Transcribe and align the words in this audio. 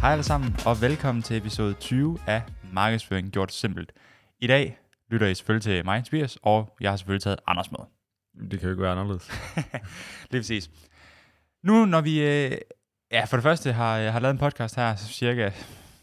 Hej 0.00 0.12
alle 0.12 0.24
sammen, 0.24 0.56
og 0.66 0.80
velkommen 0.80 1.22
til 1.22 1.36
episode 1.36 1.74
20 1.74 2.18
af 2.26 2.42
Markedsføring 2.72 3.32
Gjort 3.32 3.52
Simpelt. 3.52 3.92
I 4.40 4.46
dag 4.46 4.78
lytter 5.10 5.26
I 5.26 5.34
selvfølgelig 5.34 5.62
til 5.62 5.84
mig, 5.84 6.04
Tobias, 6.04 6.38
og 6.42 6.76
jeg 6.80 6.90
har 6.90 6.96
selvfølgelig 6.96 7.22
taget 7.22 7.38
Anders 7.46 7.70
med. 7.70 7.78
Det 8.50 8.60
kan 8.60 8.68
jo 8.68 8.70
ikke 8.70 8.82
være 8.82 8.92
anderledes. 8.92 9.30
Lige 10.30 10.40
præcis. 10.40 10.70
Nu, 11.64 11.84
når 11.84 12.00
vi 12.00 12.20
øh, 12.20 12.58
ja, 13.12 13.24
for 13.24 13.36
det 13.36 13.42
første 13.42 13.72
har, 13.72 14.10
har 14.10 14.20
lavet 14.20 14.32
en 14.32 14.38
podcast 14.38 14.76
her, 14.76 14.96
cirka 14.96 15.50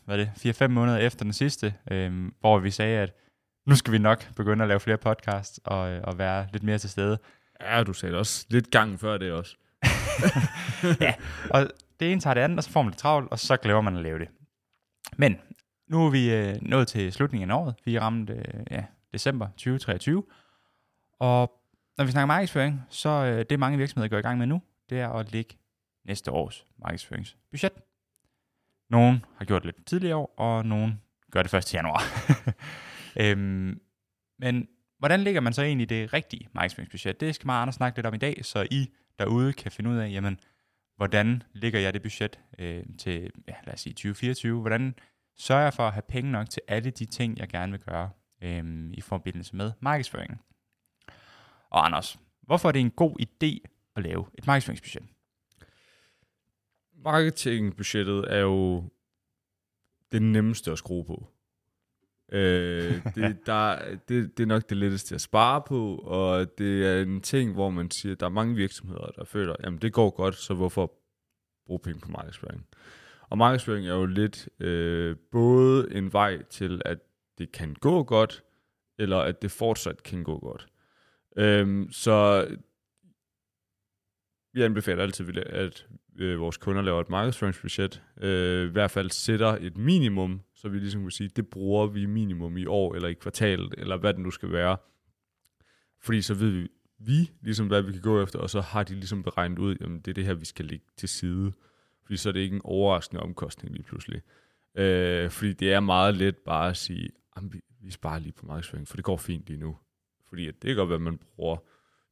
hvad 0.05 0.20
er 0.20 0.25
det, 0.43 0.62
4-5 0.62 0.67
måneder 0.67 0.98
efter 0.98 1.25
den 1.25 1.34
sidste, 1.34 1.73
øh, 1.91 2.31
hvor 2.39 2.59
vi 2.59 2.71
sagde, 2.71 2.99
at 2.99 3.13
nu 3.67 3.75
skal 3.75 3.93
vi 3.93 3.98
nok 3.98 4.35
begynde 4.35 4.63
at 4.63 4.67
lave 4.67 4.80
flere 4.80 4.98
podcasts 4.98 5.59
og, 5.66 5.89
øh, 5.89 6.02
og 6.03 6.17
være 6.17 6.48
lidt 6.53 6.63
mere 6.63 6.77
til 6.77 6.89
stede. 6.89 7.17
Ja, 7.62 7.84
du 7.84 7.93
sagde 7.93 8.12
det 8.12 8.20
også 8.20 8.45
lidt 8.49 8.71
gang 8.71 8.99
før 8.99 9.17
det 9.17 9.31
også. 9.31 9.55
ja, 11.02 11.13
og 11.49 11.67
det 11.99 12.12
ene 12.12 12.22
tager 12.22 12.34
det 12.34 12.41
andet, 12.41 12.58
og 12.58 12.63
så 12.63 12.70
får 12.70 12.81
man 12.81 12.90
lidt 12.90 12.99
travlt, 12.99 13.31
og 13.31 13.40
så 13.40 13.58
glemmer 13.58 13.81
man 13.81 13.98
at 13.98 14.03
lave 14.03 14.20
det. 14.20 14.27
Men 15.17 15.38
nu 15.88 16.05
er 16.05 16.09
vi 16.09 16.34
øh, 16.34 16.55
nået 16.62 16.88
til 16.88 17.13
slutningen 17.13 17.52
af 17.52 17.55
året. 17.55 17.76
Vi 17.86 17.95
er 17.95 18.02
ramt 18.02 18.30
øh, 18.30 18.44
ja, 18.72 18.86
december 19.13 19.48
2023. 19.48 20.23
Og 21.20 21.62
når 21.98 22.05
vi 22.05 22.12
snakker 22.12 22.26
markedsføring, 22.26 22.81
så 22.89 23.09
øh, 23.09 23.45
det 23.50 23.59
mange 23.59 23.77
virksomheder 23.77 24.09
går 24.09 24.17
i 24.17 24.22
gang 24.22 24.38
med 24.38 24.48
nu, 24.48 24.62
det 24.89 25.00
er 25.00 25.09
at 25.09 25.31
lægge 25.31 25.55
næste 26.05 26.31
års 26.31 26.66
markedsføringsbudget. 26.77 27.73
Nogen 28.89 29.25
har 29.38 29.45
gjort 29.45 29.64
det 29.64 29.75
lidt 29.75 29.86
tidligere 29.86 30.16
år, 30.16 30.34
og 30.38 30.66
nogen 30.66 31.02
gør 31.31 31.41
det 31.41 31.52
først 31.52 31.67
til 31.67 31.77
januar. 31.77 32.02
øhm, 33.22 33.81
men 34.39 34.67
hvordan 35.00 35.22
ligger 35.22 35.41
man 35.41 35.53
så 35.53 35.62
egentlig 35.62 35.89
det 35.89 36.14
rigtige 36.14 36.48
markedsføringsbudget? 36.53 37.20
Det 37.20 37.36
skal 37.36 37.45
meget 37.45 37.62
andre 37.62 37.73
snakke 37.73 37.98
lidt 37.98 38.05
om 38.05 38.14
i 38.14 38.17
dag, 38.17 38.45
så 38.45 38.67
I 38.72 38.91
derude 39.20 39.53
kan 39.53 39.72
finde 39.72 39.89
ud 39.89 39.98
af, 39.98 40.12
jamen, 40.12 40.39
hvordan 40.95 41.44
ligger 41.54 41.80
jeg 41.80 41.94
det 41.94 42.02
budget 42.02 42.40
øh, 42.59 42.84
til, 42.97 43.31
ja, 43.47 43.53
lad 43.66 43.73
os 43.73 43.80
sige 43.80 43.94
2024? 43.94 44.61
Hvordan 44.61 44.95
sørger 45.38 45.64
jeg 45.64 45.73
for 45.73 45.88
at 45.88 45.94
have 45.94 46.03
penge 46.08 46.31
nok 46.31 46.50
til 46.50 46.61
alle 46.67 46.92
de 46.92 47.06
ting, 47.06 47.38
jeg 47.38 47.50
gerne 47.50 47.72
vil 47.72 47.81
gøre 47.81 48.09
øh, 48.42 48.89
i 48.94 49.02
forbindelse 49.02 49.56
med 49.56 49.72
markedsføringen? 49.80 50.39
Og 51.69 51.86
Anders, 51.86 52.19
hvorfor 52.42 52.67
er 52.67 52.72
det 52.72 52.80
en 52.80 52.92
god 52.92 53.19
idé 53.22 53.69
at 53.95 54.03
lave 54.03 54.25
et 54.38 54.47
markedsføringsbudget? 54.47 55.03
Marketingbudgettet 56.94 58.34
er 58.34 58.39
jo 58.39 58.84
det 60.12 60.22
nemmeste 60.22 60.72
at 60.72 60.78
skrue 60.78 61.06
på. 61.06 61.34
Øh, 62.31 63.06
det, 63.16 63.38
der, 63.45 63.95
det, 63.95 64.38
det 64.38 64.44
er 64.44 64.48
nok 64.48 64.70
det 64.70 64.78
letteste 64.78 65.16
at 65.16 65.22
spare 65.22 65.62
på, 65.62 65.95
og 65.95 66.58
det 66.58 66.86
er 66.86 67.02
en 67.02 67.22
ting, 67.22 67.54
hvor 67.54 67.70
man 67.70 67.92
siger, 67.92 68.14
at 68.14 68.20
der 68.20 68.26
er 68.26 68.30
mange 68.30 68.56
virksomheder, 68.56 69.12
der 69.16 69.26
føler, 69.26 69.56
jamen 69.64 69.80
det 69.80 69.94
går 69.94 70.09
godt, 70.09 70.36
så 70.36 70.53
hvorfor 70.53 70.92
bruge 71.66 71.80
penge 71.80 72.00
på 72.00 72.12
markedsføring? 72.12 72.68
Og 73.30 73.38
markedsføring 73.38 73.88
er 73.88 73.94
jo 73.94 74.06
lidt 74.06 74.50
øh, 74.59 75.16
både 75.31 75.96
en 75.96 76.14
vej 76.14 76.44
til, 76.44 76.81
at 76.86 76.98
det 77.38 77.52
kan 77.52 77.73
gå 77.73 78.03
godt, 78.03 78.44
eller 79.00 79.18
at 79.18 79.42
det 79.42 79.52
fortsat 79.52 80.03
kan 80.03 80.23
gå 80.23 80.40
godt. 80.40 80.68
Øhm, 81.38 81.92
så 81.92 82.48
vi 84.53 84.62
anbefaler 84.62 85.03
altid, 85.03 85.38
at 85.38 85.88
øh, 86.18 86.40
vores 86.40 86.58
kunder 86.58 86.81
laver 86.81 87.02
et 87.02 87.09
markedsføringsbudget, 87.09 88.03
øh, 88.22 88.68
i 88.68 88.72
hvert 88.72 88.92
fald 88.92 89.09
sætter 89.09 89.58
et 89.62 89.78
minimum, 89.78 90.42
så 90.56 90.70
vi 90.70 90.80
ligesom 90.80 91.02
kunne 91.02 91.11
sige, 91.11 91.30
det 91.36 91.48
bruger 91.48 91.88
vi 91.88 92.06
minimum 92.06 92.58
i 92.58 92.66
år, 92.66 92.95
eller 92.95 93.08
i 93.08 93.14
kvartalet, 93.14 93.75
eller 93.78 93.98
hvad 93.98 94.14
det 94.14 94.22
nu 94.22 94.31
skal 94.31 94.52
være. 94.52 94.78
Fordi 96.00 96.22
så 96.22 96.34
ved 96.34 96.50
vi, 96.50 96.67
vi 97.00 97.31
ligesom, 97.42 97.67
hvad 97.67 97.81
vi 97.81 97.92
kan 97.92 98.02
gå 98.02 98.23
efter, 98.23 98.39
og 98.39 98.50
så 98.50 98.62
har 98.62 98.84
de 98.84 98.94
ligesom 98.94 99.23
beregnet 99.23 99.59
ud, 99.59 99.75
jamen 99.81 100.00
det 100.00 100.08
er 100.08 100.14
det 100.14 100.25
her, 100.25 100.34
vi 100.34 100.45
skal 100.45 100.66
lægge 100.66 100.86
til 100.97 101.09
side. 101.09 101.53
Fordi 102.03 102.17
så 102.17 102.30
er 102.30 102.34
det 102.34 102.39
ikke 102.39 102.56
en 102.56 102.62
overraskende 102.64 103.22
omkostning 103.22 103.73
lige 103.73 103.84
pludselig. 103.84 104.22
Øh, 104.75 105.30
fordi 105.30 105.53
det 105.53 105.73
er 105.73 105.80
meget 105.80 106.16
let 106.16 106.38
bare 106.38 106.69
at 106.69 106.78
sige, 106.78 107.09
vi, 107.41 107.62
vi 107.81 107.91
sparer 107.91 108.19
lige 108.19 108.31
på 108.31 108.46
markedsføring, 108.46 108.88
for 108.88 108.96
det 108.96 109.06
går 109.06 109.18
fint 109.18 109.47
lige 109.47 109.59
nu. 109.59 109.78
Fordi 110.29 110.47
at 110.47 110.53
det 110.62 110.68
kan 110.68 110.75
godt 110.75 110.90
være, 110.90 110.96
at 110.96 111.02
man 111.02 111.19
bruger 111.35 111.58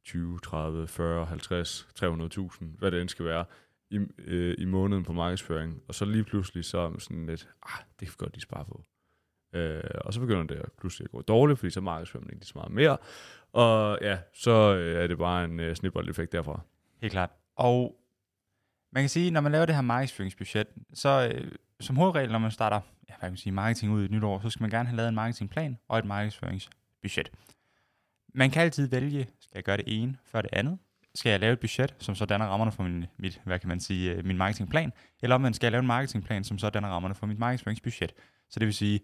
20, 0.04 0.38
30, 0.38 0.88
40, 0.88 1.26
50, 1.26 1.88
300.000, 2.00 2.64
hvad 2.78 2.90
det 2.90 3.00
end 3.00 3.08
skal 3.08 3.24
være, 3.24 3.44
i, 3.94 3.98
øh, 4.18 4.54
i 4.58 4.64
måneden 4.64 5.04
på 5.04 5.12
markedsføring, 5.12 5.82
og 5.88 5.94
så 5.94 6.04
lige 6.04 6.24
pludselig 6.24 6.64
så 6.64 6.98
sådan 6.98 7.26
lidt, 7.26 7.48
ah, 7.62 7.78
det 8.00 8.08
kan 8.08 8.14
vi 8.18 8.24
godt 8.24 8.32
lige 8.32 8.42
spare 8.42 8.64
på. 8.64 8.84
Øh, 9.54 9.82
og 10.00 10.14
så 10.14 10.20
begynder 10.20 10.42
det 10.42 10.54
at 10.54 10.72
pludselig 10.78 11.04
at 11.04 11.10
gå 11.10 11.22
dårligt, 11.22 11.58
fordi 11.58 11.70
så 11.70 11.80
markedsfører 11.80 12.24
man 12.24 12.34
ikke 12.34 12.46
så 12.46 12.52
meget 12.54 12.72
mere, 12.72 12.96
og 13.52 13.98
ja, 14.02 14.18
så 14.32 14.74
øh, 14.74 15.02
er 15.02 15.06
det 15.06 15.18
bare 15.18 15.44
en 15.44 15.60
øh, 15.60 15.76
snibbold-effekt 15.76 16.32
derfra. 16.32 16.60
Helt 17.00 17.12
klart. 17.12 17.30
Og 17.56 17.96
man 18.92 19.02
kan 19.02 19.08
sige, 19.08 19.30
når 19.30 19.40
man 19.40 19.52
laver 19.52 19.66
det 19.66 19.74
her 19.74 19.82
markedsføringsbudget, 19.82 20.66
så 20.94 21.32
øh, 21.34 21.52
som 21.80 21.96
hovedregel, 21.96 22.32
når 22.32 22.38
man 22.38 22.50
starter 22.50 22.80
ja, 23.08 23.14
hvad 23.18 23.28
kan 23.28 23.32
man 23.32 23.36
sige, 23.36 23.52
marketing 23.52 23.92
ud 23.92 24.02
i 24.02 24.04
et 24.04 24.10
nyt 24.10 24.22
år, 24.22 24.40
så 24.40 24.50
skal 24.50 24.62
man 24.62 24.70
gerne 24.70 24.88
have 24.88 24.96
lavet 24.96 25.08
en 25.08 25.14
marketingplan 25.14 25.78
og 25.88 25.98
et 25.98 26.04
markedsføringsbudget. 26.04 27.30
Man 28.34 28.50
kan 28.50 28.62
altid 28.62 28.88
vælge, 28.88 29.28
skal 29.40 29.52
jeg 29.54 29.64
gøre 29.64 29.76
det 29.76 29.84
ene 29.86 30.16
før 30.24 30.42
det 30.42 30.50
andet, 30.52 30.78
skal 31.14 31.30
jeg 31.30 31.40
lave 31.40 31.52
et 31.52 31.60
budget, 31.60 31.94
som 31.98 32.14
så 32.14 32.24
danner 32.24 32.46
rammerne 32.46 32.72
for 32.72 32.82
min, 32.82 33.06
mit, 33.18 33.40
hvad 33.44 33.58
kan 33.58 33.68
man 33.68 33.80
sige, 33.80 34.12
øh, 34.12 34.24
min 34.24 34.36
marketingplan, 34.36 34.92
eller 35.22 35.34
omvendt 35.34 35.44
man 35.44 35.54
skal 35.54 35.66
jeg 35.66 35.72
lave 35.72 35.80
en 35.80 35.86
marketingplan, 35.86 36.44
som 36.44 36.58
så 36.58 36.70
danner 36.70 36.88
rammerne 36.88 37.14
for 37.14 37.26
mit 37.26 37.38
markedsføringsbudget. 37.38 38.12
Så 38.50 38.60
det 38.60 38.66
vil 38.66 38.74
sige, 38.74 39.00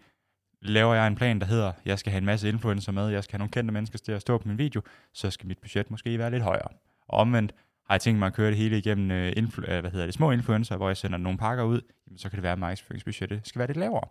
laver 0.62 0.94
jeg 0.94 1.06
en 1.06 1.14
plan, 1.14 1.40
der 1.40 1.46
hedder, 1.46 1.72
jeg 1.84 1.98
skal 1.98 2.10
have 2.12 2.18
en 2.18 2.24
masse 2.24 2.48
influencer 2.48 2.92
med, 2.92 3.08
jeg 3.08 3.24
skal 3.24 3.32
have 3.32 3.38
nogle 3.38 3.50
kendte 3.50 3.72
mennesker 3.72 3.98
til 3.98 4.12
at 4.12 4.20
stå 4.20 4.38
på 4.38 4.48
min 4.48 4.58
video, 4.58 4.82
så 5.12 5.30
skal 5.30 5.46
mit 5.46 5.58
budget 5.58 5.90
måske 5.90 6.18
være 6.18 6.30
lidt 6.30 6.42
højere. 6.42 6.68
Og 7.08 7.18
omvendt 7.18 7.54
har 7.86 7.94
jeg 7.94 8.00
tænkt 8.00 8.18
mig 8.18 8.26
at 8.26 8.34
køre 8.34 8.48
det 8.48 8.56
hele 8.56 8.78
igennem 8.78 9.10
øh, 9.10 9.32
influ- 9.36 9.72
øh, 9.72 9.80
hvad 9.80 9.90
hedder 9.90 10.06
det, 10.06 10.14
små 10.14 10.30
influencer, 10.30 10.76
hvor 10.76 10.88
jeg 10.88 10.96
sender 10.96 11.18
nogle 11.18 11.38
pakker 11.38 11.64
ud, 11.64 11.80
jamen, 12.06 12.18
så 12.18 12.28
kan 12.28 12.36
det 12.36 12.42
være, 12.42 12.52
at 12.52 12.58
markedsføringsbudgettet 12.58 13.40
skal 13.44 13.58
være 13.58 13.68
lidt 13.68 13.78
lavere. 13.78 14.08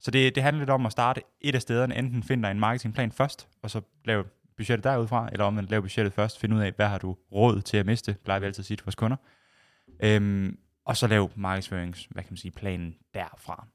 Så 0.00 0.10
det, 0.10 0.34
det 0.34 0.42
handler 0.42 0.60
lidt 0.60 0.70
om 0.70 0.86
at 0.86 0.92
starte 0.92 1.22
et 1.40 1.54
af 1.54 1.62
stederne, 1.62 1.96
enten 1.96 2.22
finder 2.22 2.50
en 2.50 2.60
marketingplan 2.60 3.12
først, 3.12 3.48
og 3.62 3.70
så 3.70 3.80
lave 4.04 4.24
budgettet 4.60 4.84
derudfra, 4.84 5.28
eller 5.32 5.44
om 5.44 5.54
man 5.54 5.64
laver 5.64 5.80
budgettet 5.80 6.12
først, 6.12 6.38
finde 6.38 6.56
ud 6.56 6.60
af, 6.60 6.72
hvad 6.72 6.86
har 6.86 6.98
du 6.98 7.16
råd 7.32 7.62
til 7.62 7.76
at 7.76 7.86
miste, 7.86 8.16
plejer 8.24 8.40
vi 8.40 8.46
altid 8.46 8.62
at 8.62 8.66
sige 8.66 8.76
til 8.76 8.84
vores 8.84 8.94
kunder. 8.94 9.16
Øhm, 10.02 10.58
og 10.84 10.96
så 10.96 11.06
lave 11.06 11.30
markedsførings, 11.34 12.08
hvad 12.10 12.22
kan 12.22 12.32
man 12.32 12.36
sige, 12.36 12.52
planen 12.52 12.96
derfra. 13.14 13.66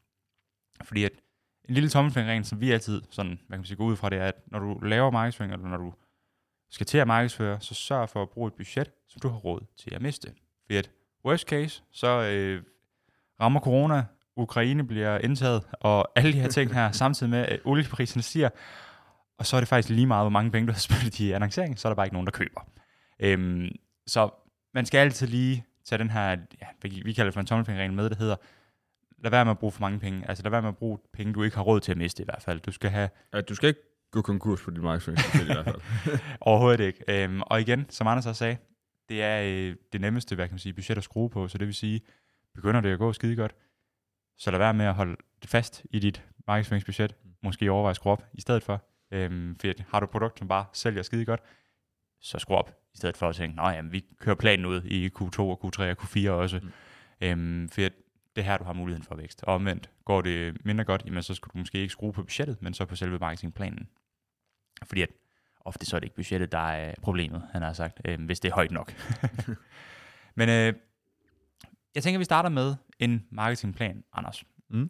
Fordi 0.83 1.03
at 1.03 1.11
en 1.69 1.73
lille 1.73 1.89
tommelfingerregel, 1.89 2.45
som 2.45 2.61
vi 2.61 2.71
altid 2.71 3.01
sådan, 3.09 3.31
hvad 3.31 3.57
kan 3.57 3.59
man 3.59 3.65
sige, 3.65 3.77
går 3.77 3.85
ud 3.85 3.95
fra, 3.95 4.09
det 4.09 4.17
er, 4.17 4.27
at 4.27 4.35
når 4.47 4.59
du 4.59 4.79
laver 4.79 5.11
markedsføring, 5.11 5.53
eller 5.53 5.67
når 5.67 5.77
du 5.77 5.93
skal 6.69 6.85
til 6.85 6.97
at 6.97 7.07
markedsføre, 7.07 7.61
så 7.61 7.73
sørg 7.73 8.09
for 8.09 8.21
at 8.21 8.29
bruge 8.29 8.47
et 8.47 8.53
budget, 8.53 8.91
som 9.07 9.21
du 9.21 9.29
har 9.29 9.37
råd 9.37 9.65
til 9.77 9.95
at 9.95 10.01
miste. 10.01 10.33
Fordi 10.65 10.77
at 10.77 10.91
worst 11.25 11.47
case, 11.47 11.83
så 11.91 12.07
øh, 12.07 12.63
rammer 13.41 13.59
corona, 13.59 14.05
Ukraine 14.35 14.87
bliver 14.87 15.17
indtaget, 15.17 15.63
og 15.71 16.11
alle 16.15 16.33
de 16.33 16.39
her 16.39 16.49
ting 16.49 16.73
her, 16.73 16.91
samtidig 17.03 17.29
med, 17.29 17.39
at 17.39 17.59
oliepriserne 17.65 18.23
stiger, 18.23 18.49
og 19.37 19.45
så 19.45 19.55
er 19.55 19.61
det 19.61 19.67
faktisk 19.67 19.89
lige 19.89 20.07
meget, 20.07 20.23
hvor 20.23 20.29
mange 20.29 20.51
penge 20.51 20.67
du 20.67 20.71
har 20.71 20.79
spillet 20.79 21.19
i 21.19 21.31
annoncering, 21.31 21.79
så 21.79 21.87
er 21.87 21.89
der 21.89 21.95
bare 21.95 22.05
ikke 22.05 22.15
nogen, 22.15 22.27
der 22.27 22.31
køber. 22.31 22.61
Øhm, 23.19 23.69
så 24.07 24.29
man 24.73 24.85
skal 24.85 24.97
altid 24.97 25.27
lige 25.27 25.65
tage 25.85 25.99
den 25.99 26.09
her, 26.09 26.29
ja, 26.61 26.67
vi 26.81 27.13
kalder 27.13 27.23
det 27.23 27.33
for 27.33 27.39
en 27.39 27.45
tommelfingerregel 27.45 27.93
med, 27.93 28.09
det 28.09 28.17
hedder, 28.17 28.35
lad 29.23 29.31
være 29.31 29.45
med 29.45 29.51
at 29.51 29.59
bruge 29.59 29.71
for 29.71 29.81
mange 29.81 29.99
penge. 29.99 30.29
Altså 30.29 30.43
lad 30.43 30.51
være 30.51 30.61
med 30.61 30.69
at 30.69 30.77
bruge 30.77 30.97
penge, 31.13 31.33
du 31.33 31.43
ikke 31.43 31.55
har 31.55 31.63
råd 31.63 31.79
til 31.79 31.91
at 31.91 31.97
miste 31.97 32.23
i 32.23 32.25
hvert 32.25 32.41
fald. 32.41 32.59
Du 32.59 32.71
skal 32.71 32.89
have... 32.89 33.09
Ja, 33.33 33.41
du 33.41 33.55
skal 33.55 33.67
ikke 33.67 33.81
gå 34.11 34.21
konkurs 34.21 34.61
på 34.61 34.71
dit 34.71 34.81
markedsføring 34.81 35.19
i 35.41 35.45
hvert 35.45 35.65
fald. 35.65 35.81
Overhovedet 36.41 36.79
ikke. 36.79 37.23
Øhm, 37.23 37.41
og 37.41 37.61
igen, 37.61 37.85
som 37.89 38.07
Anders 38.07 38.25
også 38.25 38.39
sagde, 38.39 38.57
det 39.09 39.23
er 39.23 39.41
øh, 39.41 39.75
det 39.93 40.01
nemmeste, 40.01 40.35
hvad 40.35 40.47
kan 40.47 40.53
man 40.53 40.59
sige, 40.59 40.73
budget 40.73 40.97
at 40.97 41.03
skrue 41.03 41.29
på, 41.29 41.47
så 41.47 41.57
det 41.57 41.67
vil 41.67 41.75
sige, 41.75 42.01
begynder 42.53 42.81
det 42.81 42.91
at 42.91 42.99
gå 42.99 43.13
skide 43.13 43.35
godt, 43.35 43.55
så 44.37 44.51
lad 44.51 44.59
være 44.59 44.73
med 44.73 44.85
at 44.85 44.93
holde 44.93 45.15
fast 45.45 45.85
i 45.89 45.99
dit 45.99 46.23
markedsføringsbudget, 46.47 47.15
måske 47.43 47.71
overveje 47.71 47.89
at 47.89 47.95
skrue 47.95 48.11
op 48.11 48.23
i 48.33 48.41
stedet 48.41 48.63
for, 48.63 48.83
Øhm, 49.15 49.55
for 49.61 49.67
har 49.89 49.99
du 49.99 50.03
et 50.03 50.09
produkt, 50.09 50.39
som 50.39 50.47
bare 50.47 50.65
sælger 50.73 51.01
skide 51.01 51.25
godt, 51.25 51.41
så 52.21 52.39
skru 52.39 52.55
op, 52.55 52.69
i 52.93 52.97
stedet 52.97 53.17
for 53.17 53.29
at 53.29 53.35
tænke, 53.35 53.55
nej, 53.55 53.71
jamen, 53.71 53.91
vi 53.91 54.05
kører 54.19 54.35
planen 54.35 54.65
ud 54.65 54.81
i 54.81 55.07
Q2 55.07 55.39
og 55.39 55.61
Q3 55.63 55.81
og 55.81 55.97
Q4 56.01 56.29
også. 56.29 56.59
Mm. 56.63 56.71
Øhm, 57.21 57.69
for 57.69 57.81
det 57.81 57.93
er 58.35 58.41
her, 58.41 58.57
du 58.57 58.63
har 58.63 58.73
muligheden 58.73 59.03
for 59.03 59.15
vækst. 59.15 59.43
Og 59.43 59.53
omvendt, 59.53 59.89
går 60.05 60.21
det 60.21 60.65
mindre 60.65 60.83
godt, 60.83 61.03
jamen, 61.05 61.23
så 61.23 61.33
skal 61.33 61.49
du 61.53 61.57
måske 61.57 61.77
ikke 61.77 61.91
skrue 61.91 62.13
på 62.13 62.23
budgettet, 62.23 62.61
men 62.61 62.73
så 62.73 62.85
på 62.85 62.95
selve 62.95 63.17
marketingplanen. 63.17 63.89
Fordi 64.83 65.01
at 65.01 65.09
ofte 65.65 65.85
så 65.85 65.95
er 65.95 65.99
det 65.99 66.05
ikke 66.05 66.15
budgettet, 66.15 66.51
der 66.51 66.57
er 66.57 66.93
problemet, 67.01 67.43
han 67.51 67.61
har 67.61 67.73
sagt, 67.73 68.01
øhm, 68.05 68.25
hvis 68.25 68.39
det 68.39 68.49
er 68.49 68.55
højt 68.55 68.71
nok. 68.71 68.93
men 70.37 70.49
øh, 70.49 70.73
jeg 71.95 72.03
tænker, 72.03 72.17
vi 72.17 72.25
starter 72.25 72.49
med 72.49 72.75
en 72.99 73.25
marketingplan, 73.29 74.03
Anders. 74.13 74.43
Mm. 74.69 74.89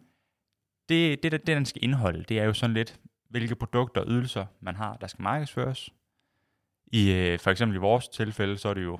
Det, 0.88 1.22
det, 1.22 1.32
det, 1.32 1.46
den 1.46 1.66
skal 1.66 1.84
indeholde, 1.84 2.24
det 2.28 2.38
er 2.38 2.44
jo 2.44 2.52
sådan 2.52 2.74
lidt, 2.74 3.00
hvilke 3.28 3.54
produkter 3.54 4.00
og 4.00 4.06
ydelser 4.08 4.46
man 4.60 4.76
har, 4.76 4.96
der 4.96 5.06
skal 5.06 5.22
markedsføres. 5.22 5.90
I 6.86 7.12
øh, 7.12 7.38
for 7.38 7.50
eksempel 7.50 7.76
i 7.76 7.80
vores 7.80 8.08
tilfælde, 8.08 8.58
så 8.58 8.68
er 8.68 8.74
det 8.74 8.84
jo 8.84 8.98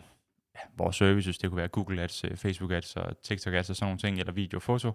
ja, 0.55 0.61
vores 0.75 0.96
services, 0.96 1.38
det 1.38 1.50
kunne 1.50 1.56
være 1.56 1.69
Google 1.69 2.02
Ads, 2.02 2.25
øh, 2.25 2.37
Facebook 2.37 2.73
Ads 2.73 2.96
og 2.96 3.23
TikTok 3.23 3.55
Ads 3.55 3.70
og 3.70 3.76
sådan 3.76 3.87
nogle 3.87 3.99
ting, 3.99 4.20
eller 4.20 4.32
video 4.32 4.56
og 4.56 4.62
foto. 4.62 4.93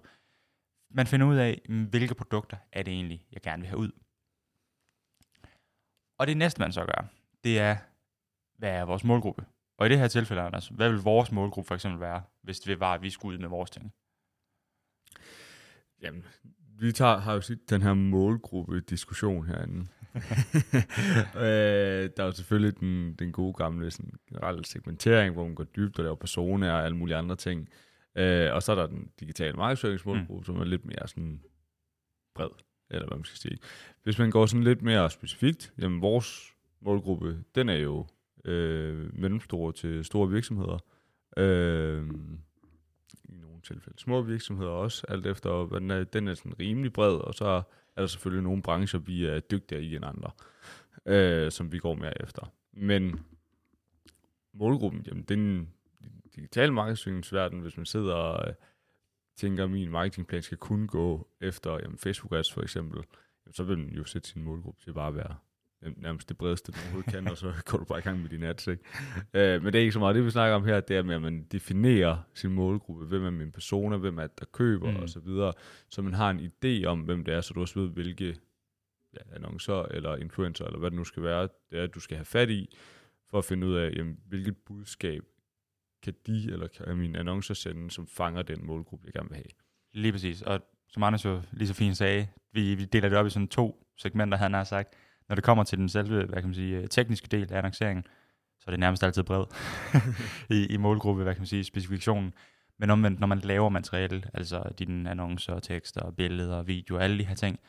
Man 0.89 1.07
finder 1.07 1.28
ud 1.28 1.36
af, 1.36 1.62
mm, 1.69 1.83
hvilke 1.83 2.16
produkter 2.16 2.57
er 2.72 2.83
det 2.83 2.94
egentlig, 2.94 3.25
jeg 3.31 3.42
gerne 3.42 3.62
vil 3.62 3.69
have 3.69 3.80
ud. 3.80 3.92
Og 6.18 6.28
det 6.28 6.38
næste, 6.38 6.62
man 6.62 6.72
så 6.72 6.86
gør, 6.86 7.06
det 7.44 7.60
er, 7.60 7.78
hvad 8.57 8.72
er 8.72 8.86
vores 8.86 9.04
målgruppe? 9.04 9.45
Og 9.78 9.86
i 9.86 9.89
det 9.89 10.00
her 10.00 10.07
tilfælde, 10.07 10.42
Anders, 10.42 10.68
hvad 10.68 10.89
vil 10.89 11.00
vores 11.00 11.31
målgruppe 11.31 11.68
for 11.68 11.75
eksempel 11.75 12.00
være, 12.00 12.24
hvis 12.42 12.60
det 12.60 12.80
var, 12.80 12.94
at 12.94 13.01
vi 13.01 13.10
skulle 13.10 13.33
ud 13.33 13.42
med 13.42 13.50
vores 13.50 13.69
ting? 13.69 13.94
Jamen, 16.01 16.25
vi 16.81 16.92
tager, 16.92 17.18
har 17.18 17.33
jo 17.33 17.42
set 17.42 17.69
den 17.69 17.81
her 17.81 17.94
målgruppe-diskussion 17.94 19.48
herinde. 19.48 19.80
øh, 21.36 22.10
der 22.18 22.24
er 22.24 22.25
jo 22.25 22.31
selvfølgelig 22.31 22.80
den, 22.80 23.13
den 23.13 23.31
gode 23.31 23.54
gamle 23.54 23.92
sådan, 23.92 24.12
generelle 24.30 24.66
segmentering, 24.66 25.33
hvor 25.33 25.45
man 25.45 25.56
går 25.56 25.63
dybt 25.63 26.00
og 26.00 26.04
laver 26.04 26.16
personer 26.16 26.72
og 26.72 26.86
alle 26.86 26.98
mulige 26.98 27.16
andre 27.18 27.36
ting. 27.36 27.69
Øh, 28.16 28.54
og 28.54 28.63
så 28.63 28.72
er 28.72 28.75
der 28.75 28.88
den 28.88 29.10
digitale 29.19 29.54
markedsføringsmålgruppe, 29.54 30.42
mm. 30.42 30.44
som 30.44 30.56
er 30.56 30.63
lidt 30.63 30.86
mere 30.86 31.07
sådan 31.07 31.42
bred, 32.36 32.50
eller 32.89 33.07
hvad 33.07 33.18
man 33.18 33.25
skal 33.25 33.39
sige. 33.39 33.57
Hvis 34.04 34.19
man 34.19 34.31
går 34.31 34.45
sådan 34.45 34.63
lidt 34.63 34.81
mere 34.81 35.10
specifikt, 35.10 35.74
jamen 35.78 36.01
vores 36.01 36.54
målgruppe, 36.81 37.44
den 37.56 37.69
er 37.69 37.78
jo 37.78 38.07
øh, 38.45 39.19
mellemstore 39.19 39.74
til 39.74 40.06
store 40.06 40.30
virksomheder. 40.30 40.86
Øh, 41.38 42.06
nogle 43.62 43.80
tilfælde 43.80 44.00
små 44.00 44.22
virksomheder 44.22 44.72
også, 44.72 45.06
alt 45.10 45.25
efter, 45.25 45.66
den 45.66 45.92
er, 45.92 46.04
den 46.04 46.28
er 46.28 46.34
sådan 46.34 46.60
rimelig 46.60 46.94
bred, 46.94 47.13
og 47.13 47.34
så 47.34 47.46
er 47.96 48.02
der 48.02 48.08
selvfølgelig 48.08 48.44
nogle 48.44 48.62
brancher, 48.62 49.00
vi 49.00 49.25
er 49.25 49.40
dygtigere 49.40 49.84
i 49.84 49.96
end 49.96 50.06
andre, 50.06 50.31
øh, 51.06 51.52
som 51.52 51.72
vi 51.72 51.78
går 51.78 51.96
mere 51.96 52.22
efter. 52.22 52.54
Men 52.74 53.19
målgruppen, 54.54 55.06
jamen 55.08 55.24
den 55.24 55.74
digitale 56.36 56.74
markedsføringsverden, 56.74 57.60
hvis 57.60 57.78
man 57.78 57.86
sidder 57.86 58.13
og 58.13 58.48
øh, 58.48 58.54
tænker, 59.36 59.64
at 59.64 59.72
min 59.72 59.92
marketingplan 59.92 60.42
skal 60.42 60.57
kun 60.57 60.88
gå 60.88 61.28
efter 61.42 61.80
jamen, 61.84 61.98
Facebook 61.98 62.34
ads 62.34 62.54
for 62.54 62.62
eksempel, 62.62 63.04
jamen, 63.46 63.54
så 63.54 63.64
vil 63.64 63.78
man 63.78 63.90
jo 63.90 64.04
sætte 64.04 64.30
sin 64.30 64.44
målgruppe 64.44 64.81
til 64.84 64.94
bare 64.94 65.07
at 65.07 65.16
være 65.16 65.36
nærmest 65.98 66.30
det 66.30 66.38
bredeste, 66.38 66.72
du 66.72 66.78
overhovedet 66.83 67.13
kan, 67.13 67.28
og 67.28 67.38
så 67.38 67.54
går 67.69 67.78
du 67.78 67.86
bare 67.86 68.00
i 68.00 68.01
gang 68.01 68.22
med 68.22 68.30
din 68.30 68.44
ads. 68.44 68.68
Ikke? 68.68 68.83
øh, 69.33 69.63
men 69.63 69.74
det 69.74 69.80
er 69.80 69.80
ikke 69.80 69.92
så 69.92 70.00
meget 70.00 70.16
det, 70.16 70.25
vi 70.25 70.31
snakker 70.31 70.56
om 70.56 70.66
her, 70.66 70.80
det 70.80 70.98
er 70.98 71.04
med, 71.04 71.16
at 71.16 71.22
man 71.22 71.44
definerer 71.51 72.18
sin 72.33 72.51
målgruppe, 72.51 73.06
hvem 73.06 73.25
er 73.25 73.30
min 73.30 73.51
persona, 73.51 73.98
hvem 73.98 74.18
er 74.18 74.28
det, 74.28 74.39
der 74.39 74.45
køber, 74.45 74.92
mm. 74.92 74.98
og 74.98 75.10
så 75.10 75.19
videre, 75.19 75.54
så 75.89 76.01
man 76.01 76.13
har 76.13 76.30
en 76.30 76.39
idé 76.39 76.86
om, 76.86 77.00
hvem 77.00 77.24
det 77.24 77.33
er, 77.33 77.42
så 77.42 77.54
du 77.54 77.62
også 77.62 77.80
ved, 77.80 77.89
hvilke 77.89 78.38
ja, 79.13 79.36
annoncer 79.36 79.83
eller 79.83 80.16
influencer, 80.16 80.66
eller 80.66 80.80
hvad 80.80 80.92
det 80.92 80.98
nu 80.98 81.04
skal 81.04 81.24
være, 81.24 81.48
det 81.72 81.80
er, 81.80 81.88
du 81.88 82.00
skal 82.00 82.18
have 82.18 82.25
fat 82.25 82.50
i, 82.50 82.78
for 83.30 83.38
at 83.38 83.45
finde 83.45 83.68
ud 83.68 83.75
af, 83.75 83.92
jamen, 83.95 84.19
hvilket 84.28 84.57
budskab 84.57 85.24
kan 86.04 86.13
de, 86.28 86.51
eller 86.51 86.68
kan 86.68 86.98
mine 86.98 87.19
annoncer 87.19 87.54
sende, 87.54 87.92
som 87.92 88.07
fanger 88.07 88.42
den 88.42 88.66
målgruppe, 88.66 89.06
jeg 89.06 89.13
gerne 89.13 89.30
vil 89.30 89.36
have. 89.36 89.51
Lige 89.94 90.12
præcis, 90.12 90.42
og 90.42 90.62
som 90.89 91.04
Anders 91.04 91.25
jo 91.25 91.42
lige 91.51 91.68
så 91.68 91.74
fint 91.74 91.98
sagde, 91.98 92.28
vi, 92.54 92.75
vi 92.75 92.86
deler 92.86 93.10
det 93.10 93.18
op 93.18 93.28
i 93.28 93.30
sådan 93.30 93.48
to 93.48 93.88
segmenter, 93.98 94.38
han 94.38 94.54
har 94.54 94.63
sagt 94.63 94.95
når 95.31 95.36
det 95.36 95.44
kommer 95.44 95.63
til 95.63 95.78
den 95.78 95.89
selve, 95.89 96.25
hvad 96.25 96.42
kan 96.42 96.45
man 96.45 96.54
sige, 96.54 96.78
øh, 96.78 96.88
tekniske 96.88 97.28
del 97.28 97.54
af 97.54 97.57
annonceringen, 97.57 98.04
så 98.60 98.63
er 98.68 98.72
det 98.72 98.80
nærmest 98.80 99.04
altid 99.04 99.24
bred 99.24 99.45
i, 100.57 100.66
i 100.66 100.78
målgruppe, 100.78 101.24
hvad 101.24 101.33
kan 101.33 101.42
man 101.42 101.48
sige, 101.48 101.63
specifikationen. 101.63 102.33
Men 102.80 102.89
omvendt, 102.89 103.19
når 103.19 103.28
man 103.28 103.39
laver 103.39 103.69
materiale, 103.69 104.24
altså 104.33 104.63
dine 104.80 105.10
annoncer, 105.10 105.60
tekster, 105.60 106.12
billeder, 106.12 106.62
video, 106.62 106.98
alle 106.98 107.19
de 107.19 107.24
her 107.24 107.36
ting, 107.36 107.60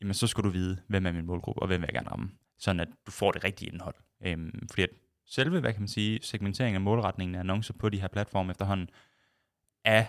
jamen 0.00 0.14
så 0.14 0.26
skal 0.26 0.44
du 0.44 0.48
vide, 0.48 0.78
hvem 0.88 1.06
er 1.06 1.12
min 1.12 1.26
målgruppe, 1.26 1.62
og 1.62 1.66
hvem 1.66 1.80
vil 1.80 1.86
jeg 1.86 1.94
gerne 1.94 2.10
ramme, 2.10 2.30
sådan 2.58 2.80
at 2.80 2.88
du 3.06 3.10
får 3.10 3.30
det 3.30 3.44
rigtige 3.44 3.72
indhold. 3.72 3.94
Øhm, 4.26 4.68
fordi 4.70 4.82
at 4.82 4.90
selve, 5.26 5.60
hvad 5.60 5.72
kan 5.72 5.82
man 5.82 5.88
sige, 5.88 6.18
segmenteringen 6.22 6.74
af 6.74 6.80
målretningen 6.80 7.34
af 7.34 7.40
annoncer 7.40 7.74
på 7.74 7.88
de 7.88 8.00
her 8.00 8.08
platforme 8.08 8.50
efterhånden, 8.50 8.88
er 9.84 10.04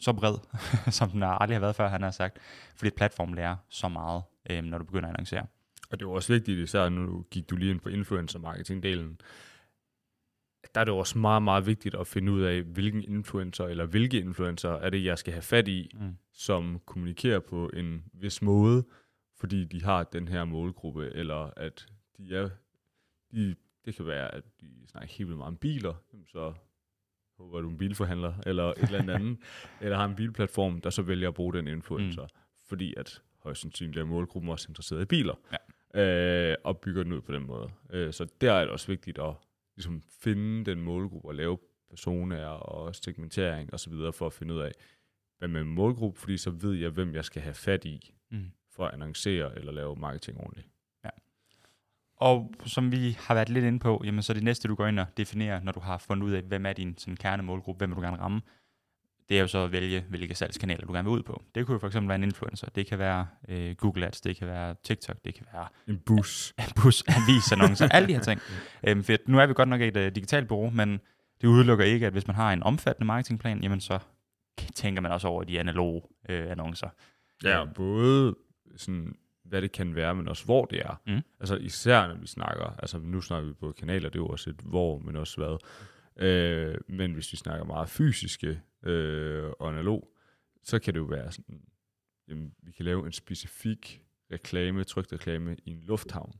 så 0.00 0.12
bred, 0.12 0.34
som 0.98 1.10
den 1.10 1.22
aldrig 1.22 1.54
har 1.54 1.60
været 1.60 1.76
før, 1.76 1.88
han 1.88 2.02
har 2.02 2.10
sagt, 2.10 2.38
fordi 2.76 2.90
platformen 2.90 3.34
lærer 3.34 3.56
så 3.68 3.88
meget, 3.88 4.22
øhm, 4.50 4.66
når 4.66 4.78
du 4.78 4.84
begynder 4.84 5.08
at 5.08 5.14
annoncere. 5.14 5.46
Og 5.90 6.00
det 6.00 6.06
er 6.06 6.10
også 6.10 6.32
vigtigt, 6.32 6.58
især 6.58 6.88
nu 6.88 7.24
gik 7.30 7.50
du 7.50 7.56
lige 7.56 7.70
ind 7.70 7.80
på 7.80 7.88
influencer 7.88 8.38
marketing-delen, 8.38 9.16
der 10.74 10.80
er 10.80 10.84
det 10.84 10.94
også 10.94 11.18
meget, 11.18 11.42
meget 11.42 11.66
vigtigt 11.66 11.94
at 11.94 12.06
finde 12.06 12.32
ud 12.32 12.42
af, 12.42 12.62
hvilken 12.62 13.04
influencer 13.04 13.64
eller 13.64 13.86
hvilke 13.86 14.20
influencer 14.20 14.70
er 14.70 14.90
det, 14.90 15.04
jeg 15.04 15.18
skal 15.18 15.32
have 15.32 15.42
fat 15.42 15.68
i, 15.68 15.90
mm. 15.94 16.16
som 16.32 16.80
kommunikerer 16.86 17.40
på 17.40 17.70
en 17.74 18.04
vis 18.12 18.42
måde, 18.42 18.84
fordi 19.38 19.64
de 19.64 19.82
har 19.82 20.04
den 20.04 20.28
her 20.28 20.44
målgruppe, 20.44 21.10
eller 21.14 21.50
at 21.56 21.86
de 22.18 22.36
er, 22.36 22.48
de, 23.32 23.54
det 23.84 23.94
kan 23.94 24.06
være, 24.06 24.34
at 24.34 24.44
de 24.60 24.66
snakker 24.86 25.08
helt 25.08 25.28
vildt 25.28 25.38
meget 25.38 25.48
om 25.48 25.56
biler, 25.56 25.94
så 26.26 26.52
håber 27.38 27.60
du 27.60 27.68
en 27.68 27.78
bilforhandler, 27.78 28.34
eller 28.46 28.64
et 28.64 28.82
eller 28.82 29.14
andet, 29.14 29.38
eller 29.80 29.96
har 29.96 30.04
en 30.04 30.16
bilplatform, 30.16 30.80
der 30.80 30.90
så 30.90 31.02
vælger 31.02 31.28
at 31.28 31.34
bruge 31.34 31.52
den 31.52 31.68
influencer, 31.68 32.22
mm. 32.22 32.28
fordi 32.68 32.94
at 32.96 33.22
højst 33.38 33.60
sandsynligt 33.60 33.98
er 33.98 34.04
målgruppen 34.04 34.50
også 34.50 34.66
interesseret 34.68 35.02
i 35.02 35.04
biler. 35.04 35.34
Ja 35.52 35.56
øh, 35.94 36.54
og 36.64 36.78
bygger 36.78 37.02
den 37.02 37.12
ud 37.12 37.20
på 37.20 37.32
den 37.32 37.46
måde. 37.46 37.70
Øh, 37.90 38.12
så 38.12 38.26
der 38.40 38.52
er 38.52 38.60
det 38.60 38.70
også 38.70 38.86
vigtigt 38.86 39.18
at 39.18 39.34
ligesom, 39.76 40.02
finde 40.20 40.70
den 40.70 40.80
målgruppe 40.80 41.28
og 41.28 41.34
lave 41.34 41.58
personer 41.90 42.46
og 42.46 42.94
segmentering 42.94 43.72
og 43.72 43.80
så 43.80 43.90
videre 43.90 44.12
for 44.12 44.26
at 44.26 44.32
finde 44.32 44.54
ud 44.54 44.60
af, 44.60 44.72
hvad 45.38 45.48
med 45.48 45.64
målgruppe, 45.64 46.20
fordi 46.20 46.36
så 46.36 46.50
ved 46.50 46.74
jeg, 46.74 46.90
hvem 46.90 47.14
jeg 47.14 47.24
skal 47.24 47.42
have 47.42 47.54
fat 47.54 47.84
i 47.84 48.14
mm. 48.30 48.50
for 48.70 48.86
at 48.86 48.94
annoncere 48.94 49.58
eller 49.58 49.72
lave 49.72 49.96
marketing 49.96 50.40
ordentligt. 50.40 50.68
Ja. 51.04 51.10
Og 52.16 52.54
som 52.64 52.92
vi 52.92 53.16
har 53.20 53.34
været 53.34 53.48
lidt 53.48 53.64
inde 53.64 53.78
på, 53.78 54.02
jamen, 54.04 54.22
så 54.22 54.34
det 54.34 54.42
næste, 54.42 54.68
du 54.68 54.74
går 54.74 54.86
ind 54.86 55.00
og 55.00 55.06
definerer, 55.16 55.62
når 55.62 55.72
du 55.72 55.80
har 55.80 55.98
fundet 55.98 56.26
ud 56.26 56.32
af, 56.32 56.42
hvem 56.42 56.66
er 56.66 56.72
din 56.72 56.98
sådan, 56.98 57.16
kernemålgruppe, 57.16 57.78
hvem 57.78 57.90
vil 57.90 57.96
du 57.96 58.02
gerne 58.02 58.16
ramme, 58.16 58.40
det 59.28 59.36
er 59.36 59.40
jo 59.40 59.46
så 59.46 59.58
at 59.58 59.72
vælge, 59.72 60.04
hvilke 60.08 60.34
salgskanaler 60.34 60.86
du 60.86 60.92
gerne 60.92 61.08
vil 61.08 61.18
ud 61.18 61.22
på. 61.22 61.42
Det 61.54 61.66
kunne 61.66 61.72
jo 61.72 61.78
for 61.78 61.86
eksempel 61.86 62.08
være 62.08 62.16
en 62.16 62.22
influencer, 62.22 62.68
det 62.74 62.86
kan 62.86 62.98
være 62.98 63.26
øh, 63.48 63.74
Google 63.74 64.06
Ads, 64.06 64.20
det 64.20 64.36
kan 64.36 64.46
være 64.46 64.74
TikTok, 64.84 65.16
det 65.24 65.34
kan 65.34 65.46
være... 65.52 65.68
En 65.88 65.98
bus. 66.06 66.52
En 66.58 66.82
bus, 66.82 67.04
avisannoncer, 67.08 67.88
alle 67.88 68.08
de 68.08 68.12
her 68.14 68.20
ting. 68.20 68.40
Øhm, 68.86 69.04
for 69.04 69.12
nu 69.26 69.38
er 69.38 69.46
vi 69.46 69.54
godt 69.54 69.68
nok 69.68 69.80
et 69.80 69.96
uh, 69.96 70.02
digitalt 70.02 70.48
bureau, 70.48 70.70
men 70.70 71.00
det 71.40 71.48
udelukker 71.48 71.84
ikke, 71.84 72.06
at 72.06 72.12
hvis 72.12 72.26
man 72.26 72.36
har 72.36 72.52
en 72.52 72.62
omfattende 72.62 73.06
marketingplan, 73.06 73.62
jamen 73.62 73.80
så 73.80 73.98
tænker 74.74 75.02
man 75.02 75.12
også 75.12 75.28
over 75.28 75.44
de 75.44 75.60
analoge 75.60 76.02
øh, 76.28 76.50
annoncer. 76.50 76.88
Ja, 77.44 77.64
både 77.74 78.34
sådan, 78.76 79.16
hvad 79.44 79.62
det 79.62 79.72
kan 79.72 79.94
være, 79.94 80.14
men 80.14 80.28
også 80.28 80.44
hvor 80.44 80.64
det 80.64 80.78
er. 80.78 81.00
Mm. 81.06 81.22
Altså 81.40 81.56
især 81.56 82.06
når 82.06 82.14
vi 82.14 82.26
snakker, 82.26 82.76
altså 82.78 82.98
nu 82.98 83.20
snakker 83.20 83.48
vi 83.48 83.54
på 83.54 83.72
kanaler, 83.78 84.08
det 84.08 84.18
er 84.18 84.22
jo 84.22 84.26
også 84.26 84.50
et 84.50 84.60
hvor, 84.64 84.98
men 84.98 85.16
også 85.16 85.36
hvad. 85.36 85.58
Øh, 86.16 86.78
men 86.88 87.12
hvis 87.12 87.32
vi 87.32 87.36
snakker 87.36 87.64
meget 87.64 87.88
fysiske 87.88 88.60
øh, 88.82 89.50
og 89.58 89.68
analog, 89.68 90.12
så 90.62 90.78
kan 90.78 90.94
det 90.94 91.00
jo 91.00 91.04
være 91.04 91.32
sådan, 91.32 91.62
jamen, 92.28 92.54
vi 92.58 92.72
kan 92.72 92.84
lave 92.84 93.06
en 93.06 93.12
specifik 93.12 94.02
reklame, 94.32 94.84
trygt 94.84 95.12
reklame 95.12 95.56
i 95.64 95.70
en 95.70 95.80
lufthavn. 95.80 96.32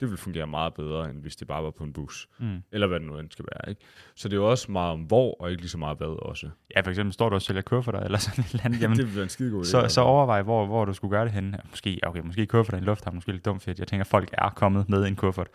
Det 0.00 0.10
vil 0.10 0.18
fungere 0.18 0.46
meget 0.46 0.74
bedre, 0.74 1.10
end 1.10 1.20
hvis 1.20 1.36
det 1.36 1.48
bare 1.48 1.64
var 1.64 1.70
på 1.70 1.84
en 1.84 1.92
bus. 1.92 2.28
Mm. 2.38 2.62
Eller 2.72 2.86
hvad 2.86 3.00
det 3.00 3.06
nu 3.06 3.18
end 3.18 3.30
skal 3.30 3.44
være. 3.52 3.70
Ikke? 3.70 3.80
Så 4.14 4.28
det 4.28 4.34
er 4.34 4.40
jo 4.40 4.50
også 4.50 4.72
meget 4.72 4.92
om 4.92 5.00
hvor, 5.00 5.36
og 5.40 5.50
ikke 5.50 5.62
lige 5.62 5.70
så 5.70 5.78
meget 5.78 5.98
hvad 5.98 6.06
også. 6.06 6.48
Ja, 6.76 6.80
for 6.80 6.90
eksempel 6.90 7.12
står 7.12 7.28
du 7.28 7.34
og 7.34 7.42
sælger 7.42 7.62
kufferter, 7.62 8.00
eller 8.00 8.18
sådan 8.18 8.44
et 8.44 8.50
eller 8.50 8.64
andet. 8.64 8.80
Jamen, 8.82 8.98
det 8.98 9.14
være 9.14 9.22
en 9.22 9.28
skide 9.28 9.50
god 9.50 9.64
idé. 9.64 9.68
Så, 9.68 9.88
så 9.88 10.00
overvej, 10.00 10.42
hvor, 10.42 10.66
hvor 10.66 10.84
du 10.84 10.92
skulle 10.92 11.10
gøre 11.10 11.24
det 11.24 11.32
henne. 11.32 11.58
Måske, 11.70 12.00
okay, 12.02 12.20
måske 12.20 12.46
kufferter 12.46 12.76
i 12.76 12.80
en 12.80 12.84
lufthavn, 12.84 13.14
måske 13.14 13.32
lidt 13.32 13.44
dumt, 13.44 13.62
fordi 13.62 13.80
jeg 13.80 13.88
tænker, 13.88 14.04
folk 14.04 14.28
er 14.32 14.50
kommet 14.50 14.88
med 14.88 15.06
en 15.06 15.16
kuffert. 15.16 15.48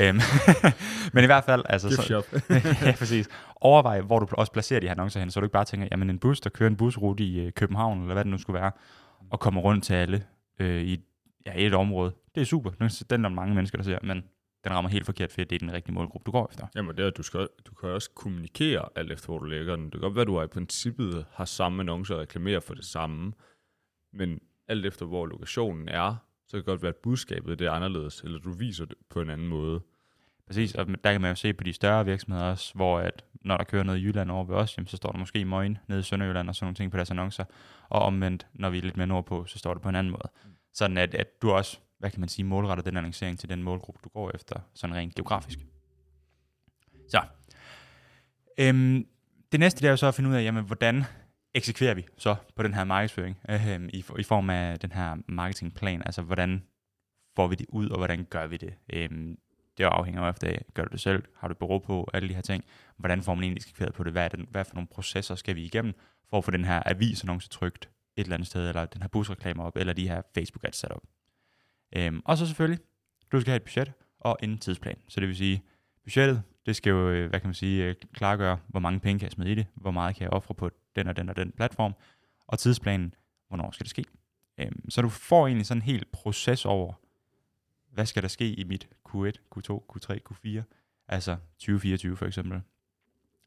Øhm, 0.00 0.20
men 1.14 1.24
i 1.24 1.26
hvert 1.26 1.44
fald, 1.44 1.62
altså... 1.68 1.88
Gift 1.88 2.02
shop. 2.02 2.24
ja, 2.86 2.94
præcis. 2.98 3.28
Overvej, 3.56 4.00
hvor 4.00 4.18
du 4.18 4.26
også 4.30 4.52
placerer 4.52 4.80
de 4.80 4.86
her 4.86 4.92
annoncer 4.92 5.20
hen, 5.20 5.30
så 5.30 5.40
du 5.40 5.46
ikke 5.46 5.52
bare 5.52 5.64
tænker, 5.64 5.88
jamen 5.90 6.10
en 6.10 6.18
bus, 6.18 6.40
der 6.40 6.50
kører 6.50 6.70
en 6.70 6.76
busrute 6.76 7.24
i 7.24 7.40
øh, 7.40 7.52
København, 7.52 8.00
eller 8.00 8.14
hvad 8.14 8.24
det 8.24 8.30
nu 8.30 8.38
skulle 8.38 8.60
være, 8.60 8.70
og 9.30 9.40
kommer 9.40 9.60
rundt 9.60 9.84
til 9.84 9.94
alle 9.94 10.22
øh, 10.60 10.82
i 10.82 10.96
ja, 11.54 11.66
et 11.66 11.74
område. 11.74 12.12
Det 12.34 12.40
er 12.40 12.44
super. 12.44 12.70
Den 13.10 13.24
er 13.24 13.28
der 13.28 13.34
mange 13.34 13.54
mennesker, 13.54 13.78
der 13.78 13.84
ser, 13.84 13.98
men 14.02 14.24
den 14.64 14.72
rammer 14.72 14.90
helt 14.90 15.06
forkert, 15.06 15.32
fordi 15.32 15.44
det 15.44 15.54
er 15.54 15.58
den 15.58 15.72
rigtige 15.72 15.94
målgruppe, 15.94 16.26
du 16.26 16.30
går 16.30 16.48
efter. 16.50 16.66
Jamen 16.76 16.96
det 16.96 17.06
er, 17.06 17.10
du, 17.10 17.22
skal, 17.22 17.48
du 17.66 17.74
kan 17.74 17.88
også 17.88 18.10
kommunikere 18.10 18.88
alt 18.96 19.12
efter, 19.12 19.26
hvor 19.26 19.38
du 19.38 19.44
lægger 19.44 19.76
den. 19.76 19.84
Det 19.84 19.92
kan 19.92 20.00
godt 20.00 20.14
være, 20.14 20.22
at 20.22 20.28
du 20.28 20.42
i 20.42 20.46
princippet 20.46 21.26
har 21.32 21.44
samme 21.44 21.80
annoncer 21.82 22.14
og 22.14 22.20
reklamerer 22.20 22.60
for 22.60 22.74
det 22.74 22.84
samme, 22.84 23.32
men 24.12 24.40
alt 24.68 24.86
efter, 24.86 25.06
hvor 25.06 25.26
lokationen 25.26 25.88
er, 25.88 26.16
så 26.46 26.50
kan 26.50 26.58
det 26.58 26.66
godt 26.66 26.82
være, 26.82 26.88
at 26.88 26.96
budskabet 26.96 27.58
det 27.58 27.66
er 27.66 27.70
anderledes, 27.70 28.20
eller 28.20 28.38
du 28.38 28.52
viser 28.52 28.84
det 28.84 28.96
på 29.10 29.20
en 29.20 29.30
anden 29.30 29.48
måde. 29.48 29.80
Præcis, 30.46 30.74
og 30.74 30.86
der 31.04 31.12
kan 31.12 31.20
man 31.20 31.30
jo 31.30 31.34
se 31.34 31.52
på 31.52 31.64
de 31.64 31.72
større 31.72 32.04
virksomheder 32.04 32.44
også, 32.44 32.74
hvor 32.74 32.98
at 32.98 33.24
når 33.40 33.56
der 33.56 33.64
kører 33.64 33.82
noget 33.82 33.98
i 33.98 34.02
Jylland 34.02 34.30
over 34.30 34.44
ved 34.44 34.56
os, 34.56 34.76
jamen, 34.76 34.86
så 34.86 34.96
står 34.96 35.12
der 35.12 35.18
måske 35.18 35.40
i 35.40 35.44
Møgen 35.44 35.78
nede 35.88 36.00
i 36.00 36.02
Sønderjylland 36.02 36.48
og 36.48 36.54
sådan 36.54 36.64
nogle 36.66 36.74
ting 36.74 36.90
på 36.90 36.96
deres 36.96 37.10
annoncer. 37.10 37.44
Og 37.88 38.02
omvendt, 38.02 38.46
når 38.54 38.70
vi 38.70 38.78
er 38.78 38.82
lidt 38.82 38.96
mere 38.96 39.06
nordpå, 39.06 39.44
så 39.44 39.58
står 39.58 39.74
det 39.74 39.82
på 39.82 39.88
en 39.88 39.94
anden 39.94 40.10
måde. 40.10 40.28
Mm. 40.44 40.50
Sådan 40.74 40.98
at, 40.98 41.14
at 41.14 41.42
du 41.42 41.50
også 41.50 41.78
hvad 41.98 42.10
kan 42.10 42.20
man 42.20 42.28
sige, 42.28 42.44
målretter 42.44 42.84
den 42.84 42.96
annoncering 42.96 43.38
til 43.38 43.48
den 43.48 43.62
målgruppe, 43.62 44.00
du 44.04 44.08
går 44.08 44.30
efter, 44.34 44.60
sådan 44.74 44.96
rent 44.96 45.14
geografisk. 45.14 45.58
Så. 47.08 47.22
Øhm, 48.58 49.06
det 49.52 49.60
næste 49.60 49.80
det 49.80 49.86
er 49.86 49.90
jo 49.90 49.96
så 49.96 50.06
at 50.06 50.14
finde 50.14 50.30
ud 50.30 50.34
af, 50.34 50.42
jamen, 50.42 50.64
hvordan 50.64 51.04
eksekverer 51.54 51.94
vi 51.94 52.06
så 52.16 52.36
på 52.56 52.62
den 52.62 52.74
her 52.74 52.84
markedsføring 52.84 53.38
øhm, 53.50 53.88
i, 53.92 54.04
i 54.18 54.22
form 54.22 54.50
af 54.50 54.78
den 54.78 54.92
her 54.92 55.16
marketingplan, 55.28 56.02
altså 56.06 56.22
hvordan 56.22 56.62
får 57.36 57.46
vi 57.46 57.54
det 57.54 57.66
ud, 57.68 57.88
og 57.88 57.96
hvordan 57.98 58.24
gør 58.24 58.46
vi 58.46 58.56
det? 58.56 58.74
Øhm, 58.92 59.38
det 59.78 59.84
afhænger 59.84 60.22
jo 60.22 60.30
efter 60.30 60.48
af, 60.48 60.64
gør 60.74 60.84
du 60.84 60.92
det 60.92 61.00
selv, 61.00 61.22
har 61.36 61.48
du 61.48 61.52
et 61.52 61.58
bureau 61.58 61.78
på, 61.78 62.10
alle 62.14 62.28
de 62.28 62.34
her 62.34 62.42
ting, 62.42 62.64
hvordan 62.96 63.22
får 63.22 63.34
man 63.34 63.44
egentlig 63.44 63.60
eksekveret 63.60 63.94
på 63.94 64.04
det, 64.04 64.12
hvad, 64.12 64.24
er 64.24 64.28
den, 64.28 64.46
hvad 64.50 64.64
for 64.64 64.74
nogle 64.74 64.88
processer 64.88 65.34
skal 65.34 65.56
vi 65.56 65.64
igennem, 65.64 65.94
for 66.30 66.38
at 66.38 66.44
få 66.44 66.50
den 66.50 66.64
her 66.64 66.82
avisannonce 66.86 67.48
trygt 67.48 67.90
et 68.18 68.24
eller 68.24 68.34
andet 68.34 68.46
sted, 68.46 68.68
eller 68.68 68.86
den 68.86 69.02
her 69.02 69.08
busreklamer 69.08 69.64
op, 69.64 69.76
eller 69.76 69.92
de 69.92 70.08
her 70.08 70.22
Facebook 70.34 70.64
ads 70.64 70.76
sat 70.76 70.90
op. 70.90 71.02
Øhm, 71.96 72.22
og 72.24 72.38
så 72.38 72.46
selvfølgelig, 72.46 72.84
du 73.32 73.40
skal 73.40 73.50
have 73.50 73.56
et 73.56 73.62
budget 73.62 73.92
og 74.20 74.38
en 74.42 74.58
tidsplan. 74.58 74.96
Så 75.08 75.20
det 75.20 75.28
vil 75.28 75.36
sige, 75.36 75.62
budgettet, 76.04 76.42
det 76.66 76.76
skal 76.76 76.90
jo, 76.90 77.10
øh, 77.10 77.28
hvad 77.28 77.40
kan 77.40 77.48
man 77.48 77.54
sige, 77.54 77.84
øh, 77.84 77.94
klargøre, 78.12 78.58
hvor 78.66 78.80
mange 78.80 79.00
penge 79.00 79.18
kan 79.18 79.26
jeg 79.26 79.32
smide 79.32 79.52
i 79.52 79.54
det, 79.54 79.66
hvor 79.74 79.90
meget 79.90 80.16
kan 80.16 80.24
jeg 80.24 80.32
ofre 80.32 80.54
på 80.54 80.70
den 80.96 81.08
og 81.08 81.16
den 81.16 81.28
og 81.28 81.36
den 81.36 81.52
platform, 81.52 81.94
og 82.46 82.58
tidsplanen, 82.58 83.14
hvornår 83.48 83.70
skal 83.70 83.84
det 83.84 83.90
ske. 83.90 84.04
Øhm, 84.58 84.90
så 84.90 85.02
du 85.02 85.08
får 85.08 85.46
egentlig 85.46 85.66
sådan 85.66 85.78
en 85.78 85.86
hel 85.86 86.04
proces 86.12 86.64
over, 86.64 86.92
hvad 87.92 88.06
skal 88.06 88.22
der 88.22 88.28
ske 88.28 88.52
i 88.52 88.64
mit 88.64 88.88
Q1, 89.08 89.32
Q2, 89.56 89.80
Q3, 89.92 90.18
Q4, 90.30 90.62
altså 91.08 91.36
2024 91.58 92.16
for 92.16 92.26
eksempel. 92.26 92.60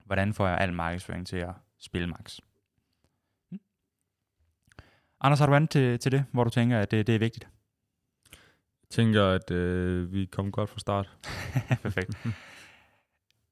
Hvordan 0.06 0.34
får 0.34 0.48
jeg 0.48 0.58
al 0.58 0.74
markedsføring 0.74 1.28
til 1.28 1.38
at 1.38 1.54
spille 1.80 2.08
max? 2.08 2.40
Anders, 5.24 5.40
har 5.40 5.46
du 5.46 5.56
andet 5.56 5.70
til, 5.70 6.00
til 6.00 6.12
det, 6.12 6.26
hvor 6.32 6.44
du 6.44 6.50
tænker, 6.50 6.80
at 6.80 6.92
det, 6.92 7.08
det 7.08 7.16
er 7.16 7.20
vigtigt? 7.20 7.48
Jeg 8.84 8.90
tænker, 8.90 9.26
at 9.26 9.52
øh, 9.52 10.14
vi 10.14 10.26
kom 10.26 10.52
godt 10.52 10.70
fra 10.70 10.80
start. 10.80 11.18
Perfekt. 11.84 12.26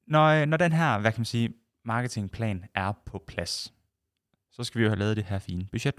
når, 0.06 0.44
når 0.44 0.56
den 0.56 0.72
her, 0.72 0.98
hvad 0.98 1.12
kan 1.12 1.20
man 1.20 1.24
sige, 1.24 1.54
marketingplan 1.84 2.64
er 2.74 2.92
på 3.06 3.24
plads, 3.26 3.74
så 4.52 4.64
skal 4.64 4.78
vi 4.78 4.84
jo 4.84 4.90
have 4.90 4.98
lavet 4.98 5.16
det 5.16 5.24
her 5.24 5.38
fine 5.38 5.64
budget. 5.64 5.94